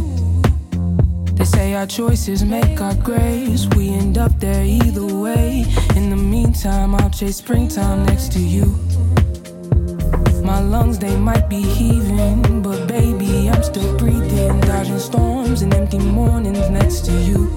They 1.36 1.46
say 1.46 1.74
our 1.76 1.88
choices 1.88 2.44
make 2.44 2.82
our 2.82 2.96
graves. 2.96 3.70
We 3.70 3.90
end 3.90 4.18
up 4.18 4.38
there 4.38 4.66
either 4.66 5.06
way. 5.06 5.66
In 5.96 6.10
the 6.10 6.18
meantime, 6.18 6.94
I'll 6.94 7.10
chase 7.10 7.38
springtime 7.38 8.06
next 8.06 8.34
to 8.34 8.40
you. 8.40 8.66
My 10.44 10.60
lungs, 10.60 11.00
they 11.00 11.16
might 11.16 11.48
be 11.50 11.62
heaving, 11.62 12.62
but 12.62 12.86
baby, 12.86 13.50
I'm 13.50 13.64
still 13.64 13.98
breathing. 13.98 14.60
Dodging 14.62 15.00
storms 15.00 15.62
and 15.62 15.74
empty 15.74 16.00
mornings 16.00 16.70
next 16.70 17.06
to 17.06 17.14
you. 17.14 17.48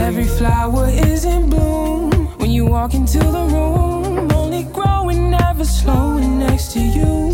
Every 0.00 0.26
flower 0.26 0.88
is 0.88 1.24
in 1.24 1.48
bloom 1.48 2.10
when 2.40 2.50
you 2.50 2.66
walk 2.66 2.94
into 2.94 3.18
the 3.18 3.44
room, 3.54 4.32
only 4.32 4.64
growing, 4.64 5.30
never 5.30 5.64
slowing 5.64 6.40
next 6.40 6.72
to 6.72 6.80
you. 6.80 7.27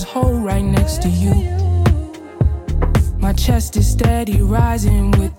was 0.00 0.08
whole 0.08 0.38
right 0.38 0.64
next 0.64 1.02
to 1.02 1.08
you. 1.08 1.34
My 3.18 3.34
chest 3.34 3.76
is 3.76 3.90
steady 3.90 4.40
rising 4.40 5.10
with 5.12 5.29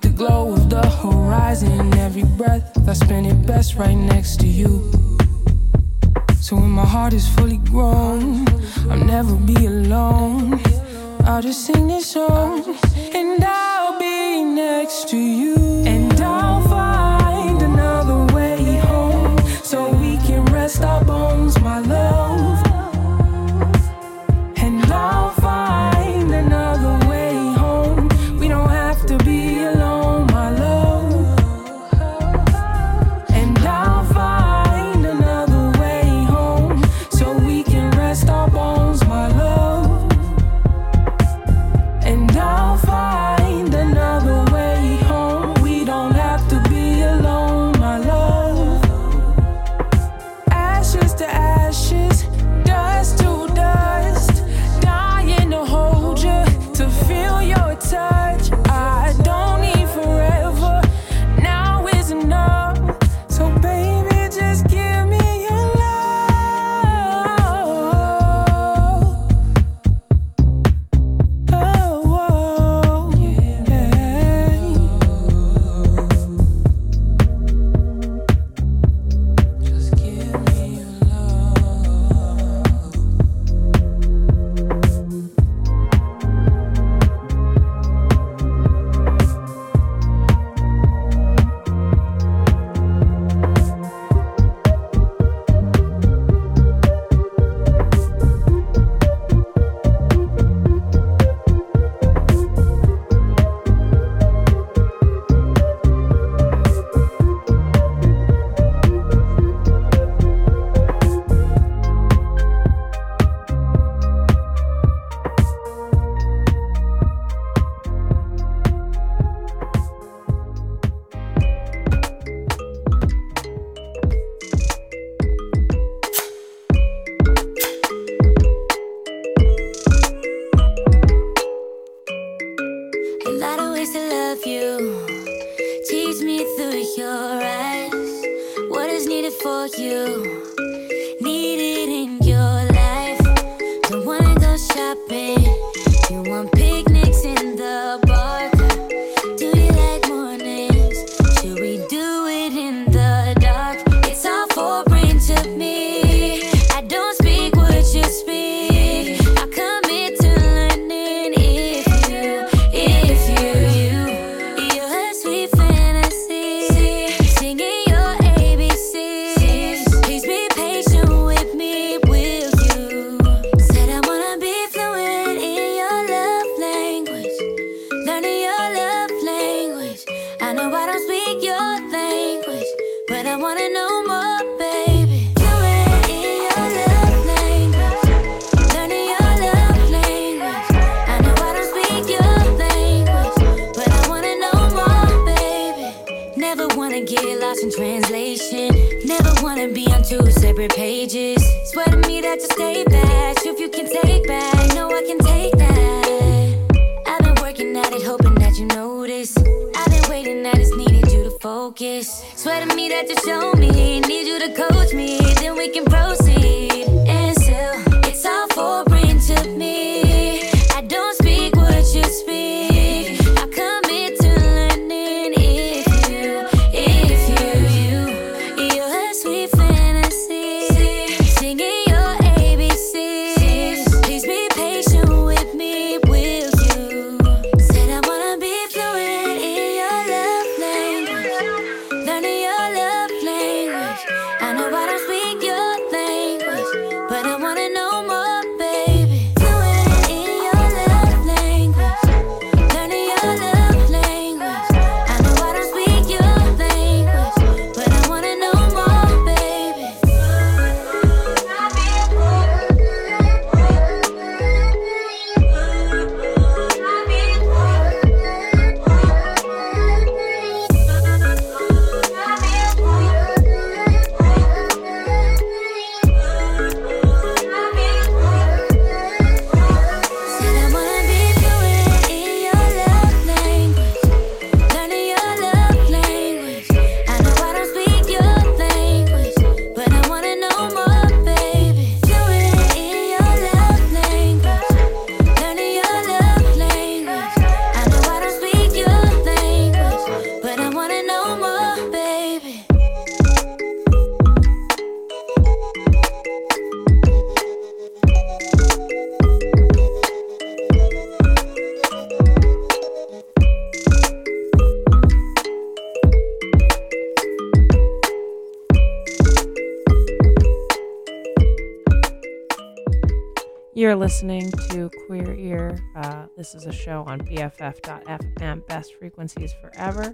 listening 324.11 324.51
to 324.51 324.89
Queer 325.07 325.33
Ear. 325.35 325.79
Uh, 325.95 326.25
this 326.35 326.53
is 326.53 326.65
a 326.65 326.71
show 326.71 327.05
on 327.07 327.21
BFF.FM, 327.21 328.67
Best 328.67 328.95
Frequencies 328.95 329.53
Forever, 329.61 330.13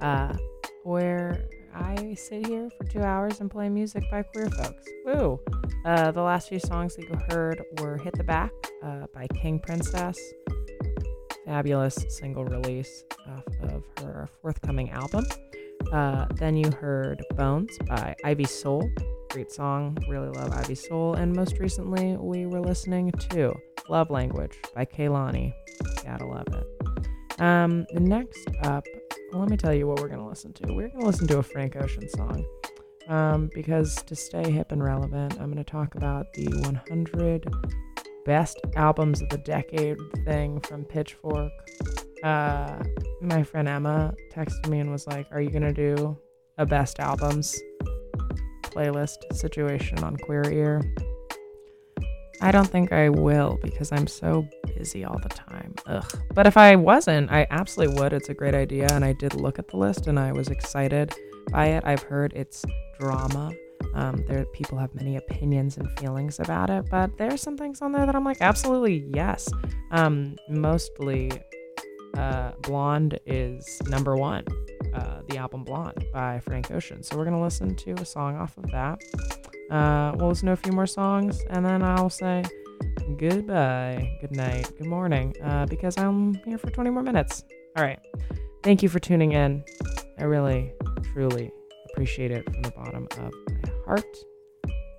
uh, 0.00 0.36
where 0.82 1.44
I 1.72 2.14
sit 2.14 2.48
here 2.48 2.68
for 2.76 2.82
two 2.82 3.00
hours 3.00 3.40
and 3.40 3.48
play 3.48 3.68
music 3.68 4.02
by 4.10 4.24
queer 4.24 4.50
folks. 4.50 4.84
Woo! 5.06 5.38
Uh, 5.84 6.10
the 6.10 6.20
last 6.20 6.48
few 6.48 6.58
songs 6.58 6.96
that 6.96 7.08
you 7.08 7.16
heard 7.30 7.62
were 7.78 7.96
Hit 7.96 8.18
the 8.18 8.24
Back 8.24 8.50
uh, 8.82 9.06
by 9.14 9.28
King 9.40 9.60
Princess, 9.60 10.18
fabulous 11.46 12.04
single 12.08 12.44
release 12.44 13.04
off 13.28 13.44
of 13.70 13.84
her 14.00 14.28
forthcoming 14.42 14.90
album. 14.90 15.24
Uh, 15.92 16.26
then 16.34 16.56
you 16.56 16.70
heard 16.70 17.22
Bones 17.34 17.76
by 17.86 18.14
Ivy 18.24 18.44
Sole. 18.44 18.90
Great 19.30 19.52
song. 19.52 19.96
Really 20.08 20.28
love 20.28 20.52
Ivy 20.52 20.74
Sole. 20.74 21.14
And 21.14 21.34
most 21.34 21.58
recently, 21.58 22.16
we 22.16 22.46
were 22.46 22.60
listening 22.60 23.10
to 23.30 23.54
Love 23.88 24.10
Language 24.10 24.58
by 24.74 24.84
Kehlani. 24.84 25.52
Gotta 26.04 26.26
love 26.26 26.46
it. 26.48 27.40
Um, 27.40 27.86
next 27.92 28.48
up, 28.64 28.84
let 29.32 29.48
me 29.48 29.56
tell 29.56 29.72
you 29.72 29.86
what 29.86 30.00
we're 30.00 30.08
going 30.08 30.20
to 30.20 30.26
listen 30.26 30.52
to. 30.54 30.72
We're 30.72 30.88
going 30.88 31.00
to 31.00 31.06
listen 31.06 31.26
to 31.28 31.38
a 31.38 31.42
Frank 31.42 31.76
Ocean 31.76 32.08
song. 32.08 32.44
Um, 33.08 33.48
because 33.54 34.02
to 34.02 34.14
stay 34.14 34.50
hip 34.50 34.72
and 34.72 34.82
relevant, 34.82 35.34
I'm 35.34 35.50
going 35.50 35.64
to 35.64 35.70
talk 35.70 35.94
about 35.94 36.32
the 36.34 36.46
100 36.48 37.46
best 38.26 38.58
albums 38.76 39.22
of 39.22 39.28
the 39.30 39.38
decade 39.38 39.96
thing 40.24 40.60
from 40.60 40.84
Pitchfork. 40.84 41.52
Uh, 42.22 42.82
my 43.20 43.42
friend 43.42 43.68
Emma 43.68 44.14
texted 44.32 44.68
me 44.68 44.80
and 44.80 44.90
was 44.90 45.06
like, 45.06 45.26
Are 45.32 45.40
you 45.40 45.50
going 45.50 45.62
to 45.62 45.72
do 45.72 46.16
a 46.58 46.66
best 46.66 47.00
albums 47.00 47.58
playlist 48.62 49.16
situation 49.32 50.02
on 50.04 50.16
Queer 50.16 50.50
Ear? 50.50 50.82
I 52.40 52.52
don't 52.52 52.68
think 52.68 52.92
I 52.92 53.08
will 53.08 53.58
because 53.62 53.90
I'm 53.90 54.06
so 54.06 54.46
busy 54.76 55.04
all 55.04 55.18
the 55.18 55.28
time. 55.28 55.74
Ugh. 55.86 56.04
But 56.34 56.46
if 56.46 56.56
I 56.56 56.76
wasn't, 56.76 57.32
I 57.32 57.46
absolutely 57.50 58.00
would. 58.00 58.12
It's 58.12 58.28
a 58.28 58.34
great 58.34 58.54
idea. 58.54 58.86
And 58.92 59.04
I 59.04 59.12
did 59.12 59.34
look 59.34 59.58
at 59.58 59.68
the 59.68 59.76
list 59.76 60.06
and 60.06 60.18
I 60.18 60.32
was 60.32 60.48
excited 60.48 61.12
by 61.50 61.66
it. 61.66 61.82
I've 61.84 62.02
heard 62.02 62.32
it's 62.34 62.64
drama. 63.00 63.50
Um, 63.94 64.24
there 64.26 64.44
people 64.46 64.78
have 64.78 64.94
many 64.94 65.16
opinions 65.16 65.78
and 65.78 65.88
feelings 65.98 66.38
about 66.38 66.70
it, 66.70 66.88
but 66.90 67.16
there's 67.16 67.40
some 67.40 67.56
things 67.56 67.80
on 67.82 67.92
there 67.92 68.06
that 68.06 68.14
I'm 68.14 68.24
like, 68.24 68.38
absolutely 68.40 69.04
yes. 69.14 69.48
Um, 69.90 70.36
mostly, 70.48 71.32
uh, 72.18 72.52
Blonde 72.62 73.18
is 73.26 73.80
number 73.88 74.16
one. 74.16 74.44
Uh, 74.92 75.20
the 75.28 75.36
album 75.36 75.64
Blonde 75.64 76.04
by 76.12 76.40
Frank 76.40 76.70
Ocean. 76.70 77.02
So 77.02 77.16
we're 77.16 77.24
gonna 77.24 77.42
listen 77.42 77.74
to 77.76 77.92
a 77.94 78.04
song 78.04 78.36
off 78.36 78.56
of 78.58 78.70
that. 78.70 79.00
Uh, 79.70 80.12
we'll 80.16 80.28
listen 80.28 80.46
to 80.46 80.52
a 80.52 80.56
few 80.56 80.72
more 80.72 80.86
songs, 80.86 81.44
and 81.50 81.64
then 81.64 81.82
I'll 81.82 82.10
say 82.10 82.42
goodbye, 83.16 84.18
good 84.20 84.34
night, 84.34 84.70
good 84.78 84.86
morning, 84.86 85.34
uh, 85.44 85.66
because 85.66 85.96
I'm 85.98 86.34
here 86.44 86.58
for 86.58 86.70
20 86.70 86.90
more 86.90 87.02
minutes. 87.02 87.44
All 87.76 87.84
right. 87.84 88.00
Thank 88.62 88.82
you 88.82 88.88
for 88.88 88.98
tuning 88.98 89.32
in. 89.32 89.62
I 90.18 90.24
really, 90.24 90.72
truly 91.12 91.52
appreciate 91.90 92.30
it 92.30 92.44
from 92.44 92.62
the 92.62 92.70
bottom 92.70 93.06
of 93.12 93.18
my 93.18 93.70
heart. 93.84 94.16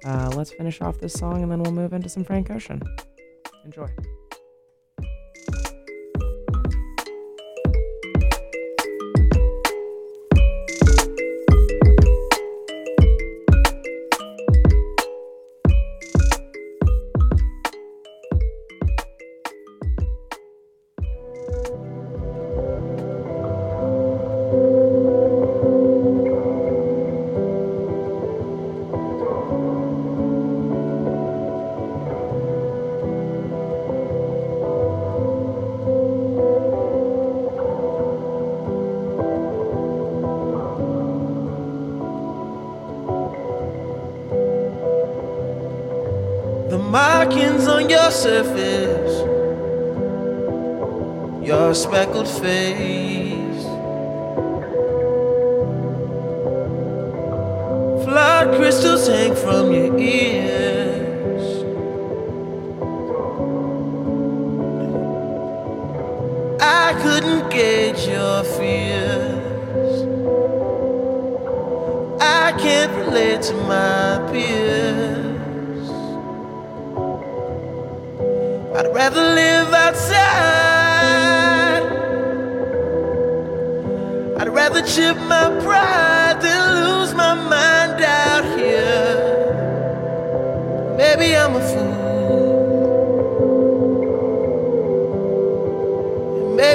Uh, 0.06 0.32
let's 0.36 0.52
finish 0.52 0.82
off 0.82 0.98
this 1.00 1.14
song, 1.14 1.44
and 1.44 1.52
then 1.52 1.62
we'll 1.62 1.74
move 1.74 1.94
into 1.94 2.10
some 2.10 2.24
Frank 2.24 2.50
Ocean. 2.52 2.82
Enjoy. 3.66 3.88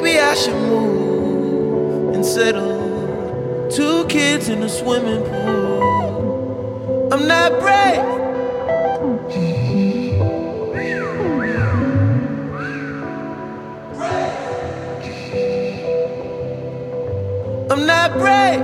Maybe 0.05 0.19
I 0.19 0.35
should 0.35 0.53
move 0.53 2.15
and 2.15 2.27
settle. 2.27 3.71
Two 3.71 4.05
kids 4.07 4.51
in 4.51 4.63
a 4.63 4.69
swimming 4.69 5.23
pool. 5.25 7.09
I'm 7.11 7.27
not 7.27 7.59
brave. 7.59 8.05
I'm 17.71 17.87
not 17.87 18.13
brave. 18.19 18.61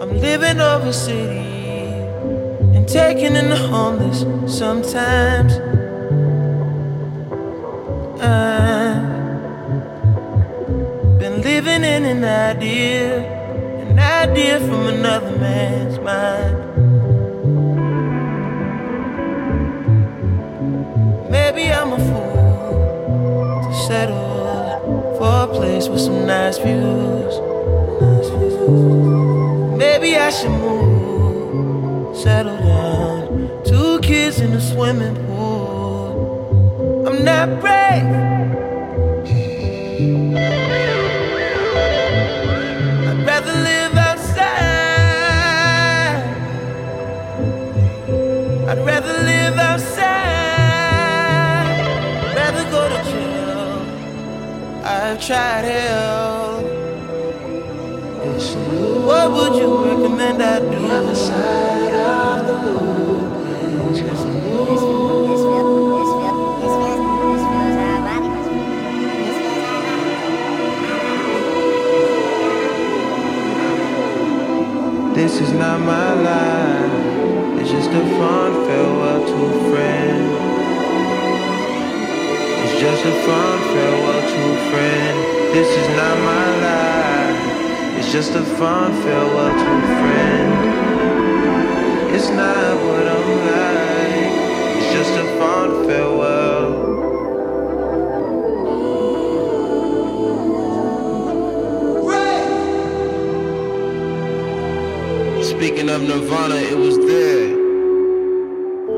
I'm 0.00 0.18
living 0.20 0.58
overseas 0.58 1.41
and 2.96 3.36
in 3.36 3.48
the 3.48 3.56
homeless 3.56 4.20
sometimes. 4.46 5.54
I've 8.20 9.08
been 11.18 11.40
living 11.40 11.84
in 11.84 12.04
an 12.04 12.24
idea, 12.24 13.24
an 13.88 13.98
idea 13.98 14.58
from 14.60 14.88
another 14.88 15.36
man's 15.38 15.98
mind. 16.00 16.58
Maybe 21.30 21.72
I'm 21.72 21.92
a 21.94 21.98
fool 21.98 23.62
to 23.64 23.74
settle 23.86 25.16
for 25.16 25.44
a 25.44 25.46
place 25.46 25.88
with 25.88 26.00
some 26.00 26.26
nice 26.26 26.58
views. 26.58 27.40
Maybe 29.78 30.16
I 30.16 30.28
should 30.30 30.61
swimming 34.82 35.14
pool. 35.26 37.06
I'm 37.06 37.18
not 37.24 37.48
brave. 37.60 38.14
I'd 43.08 43.20
rather 43.24 43.56
live 43.68 43.94
outside. 44.08 44.42
I'd 48.70 48.80
rather 48.90 49.16
live 49.30 49.56
outside. 49.70 50.08
Rather 52.34 52.64
go 52.74 52.82
to 52.92 52.98
jail. 53.10 53.72
I've 54.84 55.20
tried 55.24 55.64
hell. 55.64 56.60
What 59.06 59.26
would 59.30 59.54
you 59.60 59.68
recommend 59.84 60.42
I 60.42 60.58
do? 60.58 60.66
The 60.70 60.92
other 60.92 61.14
side 61.14 61.71
Is 75.52 75.58
not 75.58 75.80
my 75.80 76.14
life. 76.14 77.60
It's 77.60 77.70
just 77.70 77.90
a 77.90 78.04
fond 78.16 78.54
farewell 78.66 79.20
to 79.30 79.36
a 79.52 79.70
friend. 79.70 80.24
It's 82.62 82.76
just 82.80 83.04
a 83.04 83.14
fond 83.26 83.60
farewell 83.72 84.22
to 84.32 84.40
a 84.48 84.58
friend. 84.70 85.14
This 85.52 85.68
is 85.80 85.88
not 86.00 86.16
my 86.32 86.48
life. 86.68 87.98
It's 87.98 88.10
just 88.10 88.32
a 88.34 88.42
fond 88.56 88.94
farewell 89.04 89.52
to 89.62 89.68
a 89.76 89.84
friend. 90.00 90.50
It's 92.14 92.30
not 92.30 92.72
what 92.86 93.06
I'm 93.16 93.30
like. 93.52 94.32
It's 94.78 94.90
just 94.96 95.12
a 95.18 95.26
fond 95.38 95.70
farewell. 95.86 96.31
Speaking 105.62 105.90
of 105.90 106.02
Nirvana, 106.02 106.56
it 106.56 106.76
was 106.76 106.98
there. 106.98 107.56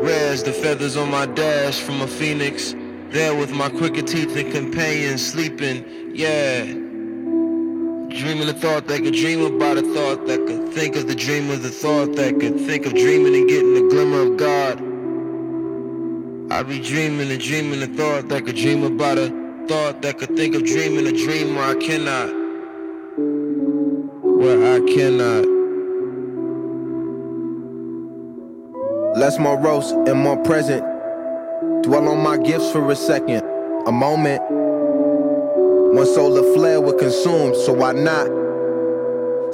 Rare 0.02 0.34
the 0.36 0.50
feathers 0.50 0.96
on 0.96 1.10
my 1.10 1.26
dash 1.26 1.78
from 1.78 2.00
a 2.00 2.06
phoenix. 2.06 2.74
There 3.10 3.36
with 3.36 3.50
my 3.50 3.68
crooked 3.68 4.06
teeth 4.06 4.34
and 4.34 4.50
companion 4.50 5.18
sleeping. 5.18 5.84
Yeah. 6.14 6.64
Dreaming 6.64 8.48
a 8.48 8.54
thought 8.54 8.86
that 8.86 9.02
could 9.02 9.12
dream 9.12 9.42
about 9.44 9.76
a 9.76 9.82
thought 9.82 10.26
that 10.26 10.46
could 10.46 10.72
think 10.72 10.96
of 10.96 11.06
the 11.06 11.14
dream 11.14 11.50
of 11.50 11.62
the 11.62 11.68
thought 11.68 12.16
that 12.16 12.40
could 12.40 12.58
think 12.60 12.86
of 12.86 12.94
dreaming 12.94 13.34
and 13.34 13.46
getting 13.46 13.74
the 13.74 13.86
glimmer 13.90 14.22
of 14.22 14.38
God. 14.38 14.78
I'd 16.50 16.66
be 16.66 16.80
dreaming 16.80 17.30
and 17.30 17.42
dreaming 17.42 17.82
a 17.82 17.88
thought 17.88 18.30
that 18.30 18.46
could 18.46 18.56
dream 18.56 18.84
about 18.84 19.18
a 19.18 19.28
thought 19.68 20.00
that 20.00 20.16
could 20.16 20.34
think 20.34 20.54
of 20.54 20.64
dreaming 20.64 21.06
a 21.08 21.12
dream 21.12 21.56
where 21.56 21.64
I 21.66 21.74
cannot. 21.74 22.30
Where 24.38 24.76
I 24.76 24.80
cannot. 24.90 25.53
Less 29.24 29.38
morose 29.38 29.90
and 29.90 30.18
more 30.18 30.36
present. 30.36 30.82
Dwell 31.82 32.10
on 32.10 32.22
my 32.22 32.36
gifts 32.36 32.70
for 32.72 32.90
a 32.90 32.94
second, 32.94 33.40
a 33.86 33.90
moment. 33.90 34.42
One 35.94 36.04
solar 36.04 36.42
flare 36.52 36.78
would 36.78 36.98
consume, 36.98 37.54
so 37.54 37.72
why 37.72 37.92
not? 37.92 38.26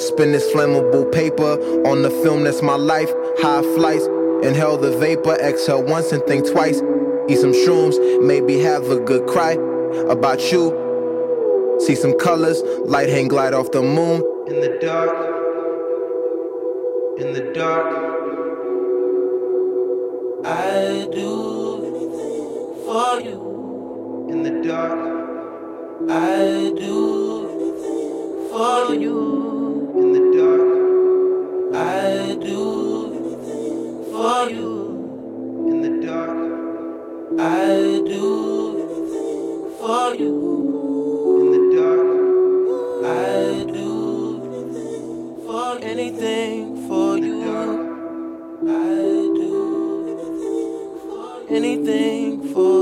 Spin 0.01 0.33
this 0.33 0.51
flammable 0.51 1.13
paper 1.13 1.53
on 1.87 2.03
the 2.03 2.11
film 2.11 2.43
that's 2.43 2.63
my 2.63 2.75
life. 2.75 3.13
High 3.39 3.63
flights, 3.77 4.07
inhale 4.43 4.77
the 4.77 4.91
vapor, 4.99 5.37
exhale 5.37 5.85
once 5.85 6.11
and 6.11 6.21
think 6.25 6.51
twice. 6.51 6.83
Eat 7.29 7.39
some 7.39 7.53
shrooms, 7.53 7.95
maybe 8.27 8.59
have 8.59 8.91
a 8.91 8.99
good 8.99 9.29
cry 9.29 9.53
about 10.11 10.51
you. 10.51 11.79
See 11.79 11.95
some 11.95 12.19
colors, 12.19 12.61
light 12.87 13.09
hang 13.09 13.29
glide 13.29 13.55
off 13.55 13.71
the 13.71 13.83
moon. 13.83 14.25
In 14.49 14.61
the 14.63 14.79
dark, 14.81 15.15
in 17.21 17.33
the 17.35 17.53
dark, 17.55 18.10
I 20.43 21.07
do 21.13 21.85
anything 21.85 22.85
for 22.87 23.21
you. 23.21 24.27
In 24.31 24.43
the 24.43 24.63
dark, 24.67 24.99
I 26.09 26.73
do 26.77 26.99
for 28.51 28.95
you. 28.95 29.93
In 29.97 30.13
the 30.15 30.23
dark, 30.39 31.75
I 31.77 32.37
do 32.41 32.63
for 34.11 34.51
you. 34.51 34.73
In 35.69 35.83
the 35.83 36.07
dark, 36.07 36.39
I 37.39 38.01
do 38.07 38.27
for 39.79 40.15
you. 40.15 40.35
In 41.41 41.49
the 41.53 41.63
dark, 41.77 42.09
I 43.05 43.65
do 43.71 45.45
for 45.47 45.79
anything 45.85 46.89
for 46.89 47.19
you. 47.19 47.41
I 48.63 49.20
anything 51.51 52.53
for 52.55 52.80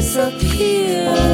disappear 0.00 1.29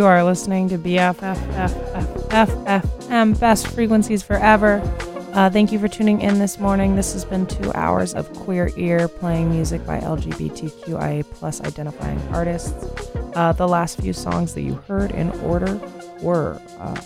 You 0.00 0.06
are 0.06 0.24
listening 0.24 0.70
to 0.70 0.78
BFF.FM, 0.78 1.38
Best 3.38 3.68
Frequencies 3.68 4.22
Forever. 4.22 4.80
Uh, 5.34 5.50
thank 5.50 5.72
you 5.72 5.78
for 5.78 5.88
tuning 5.88 6.22
in 6.22 6.38
this 6.38 6.58
morning. 6.58 6.96
This 6.96 7.12
has 7.12 7.26
been 7.26 7.44
two 7.46 7.70
hours 7.74 8.14
of 8.14 8.32
queer 8.32 8.70
ear 8.76 9.08
playing 9.08 9.50
music 9.50 9.84
by 9.84 10.00
LGBTQIA 10.00 11.30
plus 11.34 11.60
identifying 11.60 12.18
artists. 12.32 12.72
Uh, 13.34 13.52
the 13.52 13.68
last 13.68 14.00
few 14.00 14.14
songs 14.14 14.54
that 14.54 14.62
you 14.62 14.76
heard 14.88 15.10
in 15.10 15.28
order 15.42 15.78
were 16.22 16.58
uh, 16.78 16.98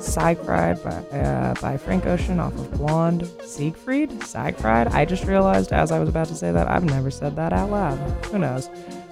Siegfried 0.00 0.82
by, 0.82 1.18
uh, 1.18 1.54
by 1.60 1.76
Frank 1.76 2.06
Ocean 2.06 2.40
off 2.40 2.54
of 2.54 2.70
Blonde. 2.72 3.28
Siegfried? 3.44 4.22
Siegfried? 4.24 4.86
I 4.88 5.04
just 5.04 5.24
realized 5.24 5.72
as 5.72 5.92
I 5.92 5.98
was 5.98 6.08
about 6.08 6.28
to 6.28 6.34
say 6.34 6.52
that 6.52 6.68
I've 6.68 6.84
never 6.84 7.10
said 7.10 7.34
that 7.36 7.52
out 7.52 7.70
loud. 7.70 7.98
Who 8.26 8.38
knows? 8.38 8.70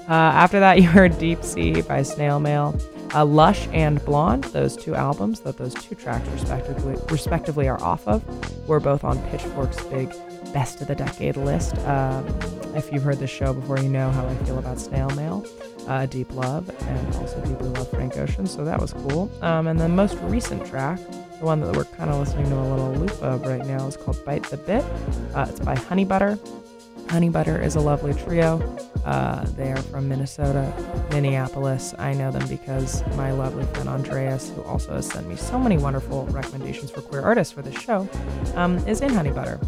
Uh, 0.09 0.13
after 0.13 0.59
that, 0.61 0.79
you 0.81 0.89
heard 0.89 1.19
Deep 1.19 1.43
Sea 1.43 1.83
by 1.83 2.03
Snail 2.03 2.41
Mail. 2.41 2.79
Uh, 3.15 3.25
Lush 3.25 3.69
and 3.73 4.05
Blonde, 4.05 4.45
those 4.45 4.77
two 4.77 4.95
albums 4.95 5.41
that 5.41 5.57
those 5.57 5.73
two 5.75 5.95
tracks 5.95 6.29
respectively 6.29 6.95
respectively 7.09 7.67
are 7.67 7.83
off 7.83 8.07
of, 8.07 8.23
were 8.69 8.81
both 8.81 9.03
on 9.03 9.19
Pitchfork's 9.29 9.83
big 9.85 10.13
Best 10.53 10.81
of 10.81 10.89
the 10.89 10.95
Decade 10.95 11.37
list. 11.37 11.77
Um, 11.87 12.27
if 12.75 12.93
you've 12.93 13.03
heard 13.03 13.19
this 13.19 13.31
show 13.31 13.53
before, 13.53 13.79
you 13.79 13.89
know 13.89 14.11
how 14.11 14.27
I 14.27 14.35
feel 14.45 14.59
about 14.59 14.79
Snail 14.79 15.09
Mail, 15.11 15.47
uh, 15.87 16.07
Deep 16.07 16.33
Love, 16.33 16.71
and 16.83 17.17
also 17.17 17.41
deeply 17.47 17.69
love 17.69 17.91
Frank 17.91 18.17
Ocean, 18.19 18.47
so 18.47 18.65
that 18.65 18.81
was 18.81 18.93
cool. 18.93 19.31
Um, 19.43 19.67
and 19.67 19.81
the 19.81 19.89
most 19.89 20.19
recent 20.23 20.67
track, 20.67 20.99
the 21.39 21.45
one 21.45 21.61
that 21.61 21.75
we're 21.75 21.85
kind 21.85 22.11
of 22.11 22.19
listening 22.19 22.49
to 22.51 22.59
a 22.59 22.69
little 22.71 22.93
loop 22.93 23.23
of 23.23 23.43
right 23.43 23.65
now, 23.67 23.87
is 23.87 23.97
called 23.97 24.23
Bite 24.25 24.45
the 24.45 24.59
Bit. 24.59 24.85
Uh, 25.35 25.47
it's 25.49 25.61
by 25.61 25.75
Honeybutter. 25.75 26.39
Honeybutter 27.09 27.63
is 27.65 27.75
a 27.75 27.81
lovely 27.81 28.13
trio. 28.13 28.61
Uh, 29.05 29.43
they 29.57 29.73
are 29.73 29.81
from 29.83 30.09
Minnesota, 30.09 30.73
Minneapolis. 31.11 31.95
I 31.99 32.13
know 32.13 32.31
them 32.31 32.47
because 32.49 33.03
my 33.17 33.33
lovely 33.33 33.65
friend 33.73 33.89
Andreas, 33.89 34.51
who 34.51 34.63
also 34.65 34.93
has 34.95 35.09
sent 35.09 35.27
me 35.27 35.35
so 35.35 35.59
many 35.59 35.79
wonderful 35.79 36.27
recommendations 36.27 36.91
for 36.91 37.01
queer 37.01 37.23
artists 37.23 37.53
for 37.53 37.63
this 37.63 37.81
show, 37.81 38.07
um, 38.57 38.77
is 38.87 39.01
in 39.01 39.11
Honeybutter. 39.11 39.59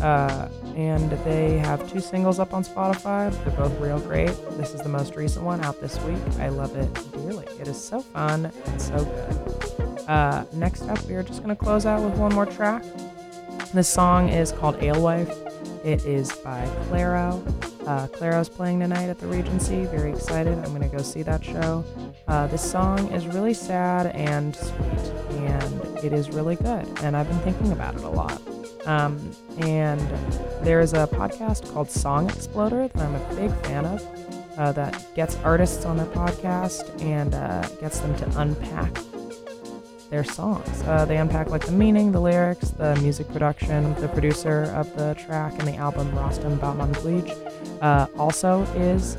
Uh, 0.00 0.48
and 0.76 1.10
they 1.24 1.58
have 1.58 1.90
two 1.90 2.00
singles 2.00 2.38
up 2.38 2.52
on 2.52 2.62
Spotify. 2.62 3.32
They're 3.44 3.56
both 3.56 3.78
real 3.80 3.98
great. 3.98 4.32
This 4.56 4.72
is 4.74 4.80
the 4.82 4.88
most 4.88 5.16
recent 5.16 5.44
one 5.44 5.64
out 5.64 5.80
this 5.80 5.98
week. 6.02 6.18
I 6.38 6.48
love 6.48 6.76
it 6.76 6.92
dearly. 7.12 7.46
It 7.60 7.66
is 7.66 7.82
so 7.82 8.00
fun 8.00 8.52
and 8.66 8.80
so 8.80 9.04
good. 9.04 9.98
Uh, 10.06 10.44
next 10.52 10.82
up, 10.82 11.02
we 11.06 11.14
are 11.14 11.22
just 11.22 11.42
going 11.42 11.56
to 11.56 11.60
close 11.60 11.86
out 11.86 12.02
with 12.02 12.16
one 12.18 12.32
more 12.34 12.46
track. 12.46 12.84
This 13.72 13.88
song 13.88 14.28
is 14.28 14.52
called 14.52 14.76
Alewife. 14.76 15.43
It 15.84 16.06
is 16.06 16.32
by 16.32 16.66
Clairo. 16.88 17.46
Uh, 17.86 18.06
Clairo's 18.08 18.48
playing 18.48 18.80
tonight 18.80 19.10
at 19.10 19.18
the 19.18 19.26
Regency. 19.26 19.84
Very 19.84 20.12
excited. 20.12 20.56
I'm 20.56 20.70
going 20.74 20.80
to 20.80 20.88
go 20.88 21.02
see 21.02 21.22
that 21.22 21.44
show. 21.44 21.84
Uh, 22.26 22.46
this 22.46 22.62
song 22.62 23.12
is 23.12 23.26
really 23.26 23.52
sad 23.52 24.06
and 24.16 24.56
sweet, 24.56 25.12
and 25.42 25.98
it 26.02 26.14
is 26.14 26.30
really 26.30 26.56
good. 26.56 26.88
And 27.02 27.14
I've 27.14 27.28
been 27.28 27.38
thinking 27.40 27.72
about 27.72 27.96
it 27.96 28.02
a 28.02 28.08
lot. 28.08 28.40
Um, 28.86 29.30
and 29.58 30.00
there's 30.62 30.94
a 30.94 31.06
podcast 31.06 31.70
called 31.70 31.90
Song 31.90 32.30
Exploder 32.30 32.88
that 32.88 33.02
I'm 33.02 33.14
a 33.14 33.34
big 33.34 33.54
fan 33.66 33.84
of 33.84 34.58
uh, 34.58 34.72
that 34.72 35.14
gets 35.14 35.36
artists 35.44 35.84
on 35.84 35.98
their 35.98 36.06
podcast 36.06 36.98
and 37.02 37.34
uh, 37.34 37.68
gets 37.80 38.00
them 38.00 38.16
to 38.16 38.40
unpack 38.40 38.96
their 40.14 40.22
songs. 40.22 40.82
Uh, 40.82 41.04
they 41.04 41.16
unpack 41.16 41.50
like 41.50 41.66
the 41.66 41.72
meaning, 41.72 42.12
the 42.12 42.20
lyrics, 42.20 42.70
the 42.70 42.94
music 43.00 43.26
production. 43.32 43.94
The 43.96 44.06
producer 44.06 44.72
of 44.76 44.86
the 44.96 45.14
track 45.14 45.54
and 45.58 45.66
the 45.66 45.74
album, 45.74 46.06
Rostam 46.12 46.60
Batman 46.60 46.92
Bleach, 47.02 47.32
uh, 47.82 48.06
also 48.16 48.62
is 48.76 49.16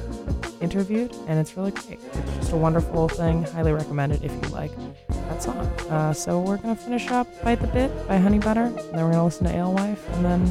interviewed, 0.61 1.13
and 1.27 1.38
it's 1.38 1.57
really 1.57 1.72
great. 1.72 1.99
It's 2.13 2.38
just 2.38 2.53
a 2.53 2.55
wonderful 2.55 3.09
thing. 3.09 3.43
Highly 3.43 3.73
recommended 3.73 4.23
if 4.23 4.31
you 4.31 4.49
like 4.61 4.72
that 5.09 5.43
song. 5.43 5.57
Uh, 5.89 6.13
so 6.13 6.39
we're 6.39 6.61
gonna 6.63 6.77
finish 6.77 7.11
up 7.11 7.27
"Bite 7.43 7.59
the 7.59 7.67
Bit" 7.67 7.91
by 8.07 8.17
Honeybutter, 8.17 8.67
and 8.67 8.93
then 8.93 9.03
we're 9.03 9.11
gonna 9.11 9.26
listen 9.26 9.45
to 9.47 9.53
Alewife, 9.53 10.03
and 10.13 10.23
then 10.23 10.41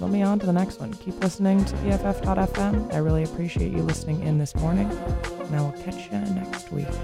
let 0.00 0.08
me 0.08 0.22
on 0.22 0.38
to 0.38 0.46
the 0.46 0.52
next 0.52 0.78
one. 0.78 0.94
Keep 0.94 1.20
listening 1.20 1.64
to 1.64 1.74
BFF.fm. 1.78 2.94
I 2.94 2.98
really 2.98 3.24
appreciate 3.24 3.72
you 3.72 3.82
listening 3.82 4.22
in 4.22 4.38
this 4.38 4.54
morning, 4.54 4.88
and 5.40 5.56
I 5.56 5.60
will 5.60 5.78
catch 5.82 6.12
you 6.12 6.18
next 6.42 6.70
week. 6.70 6.94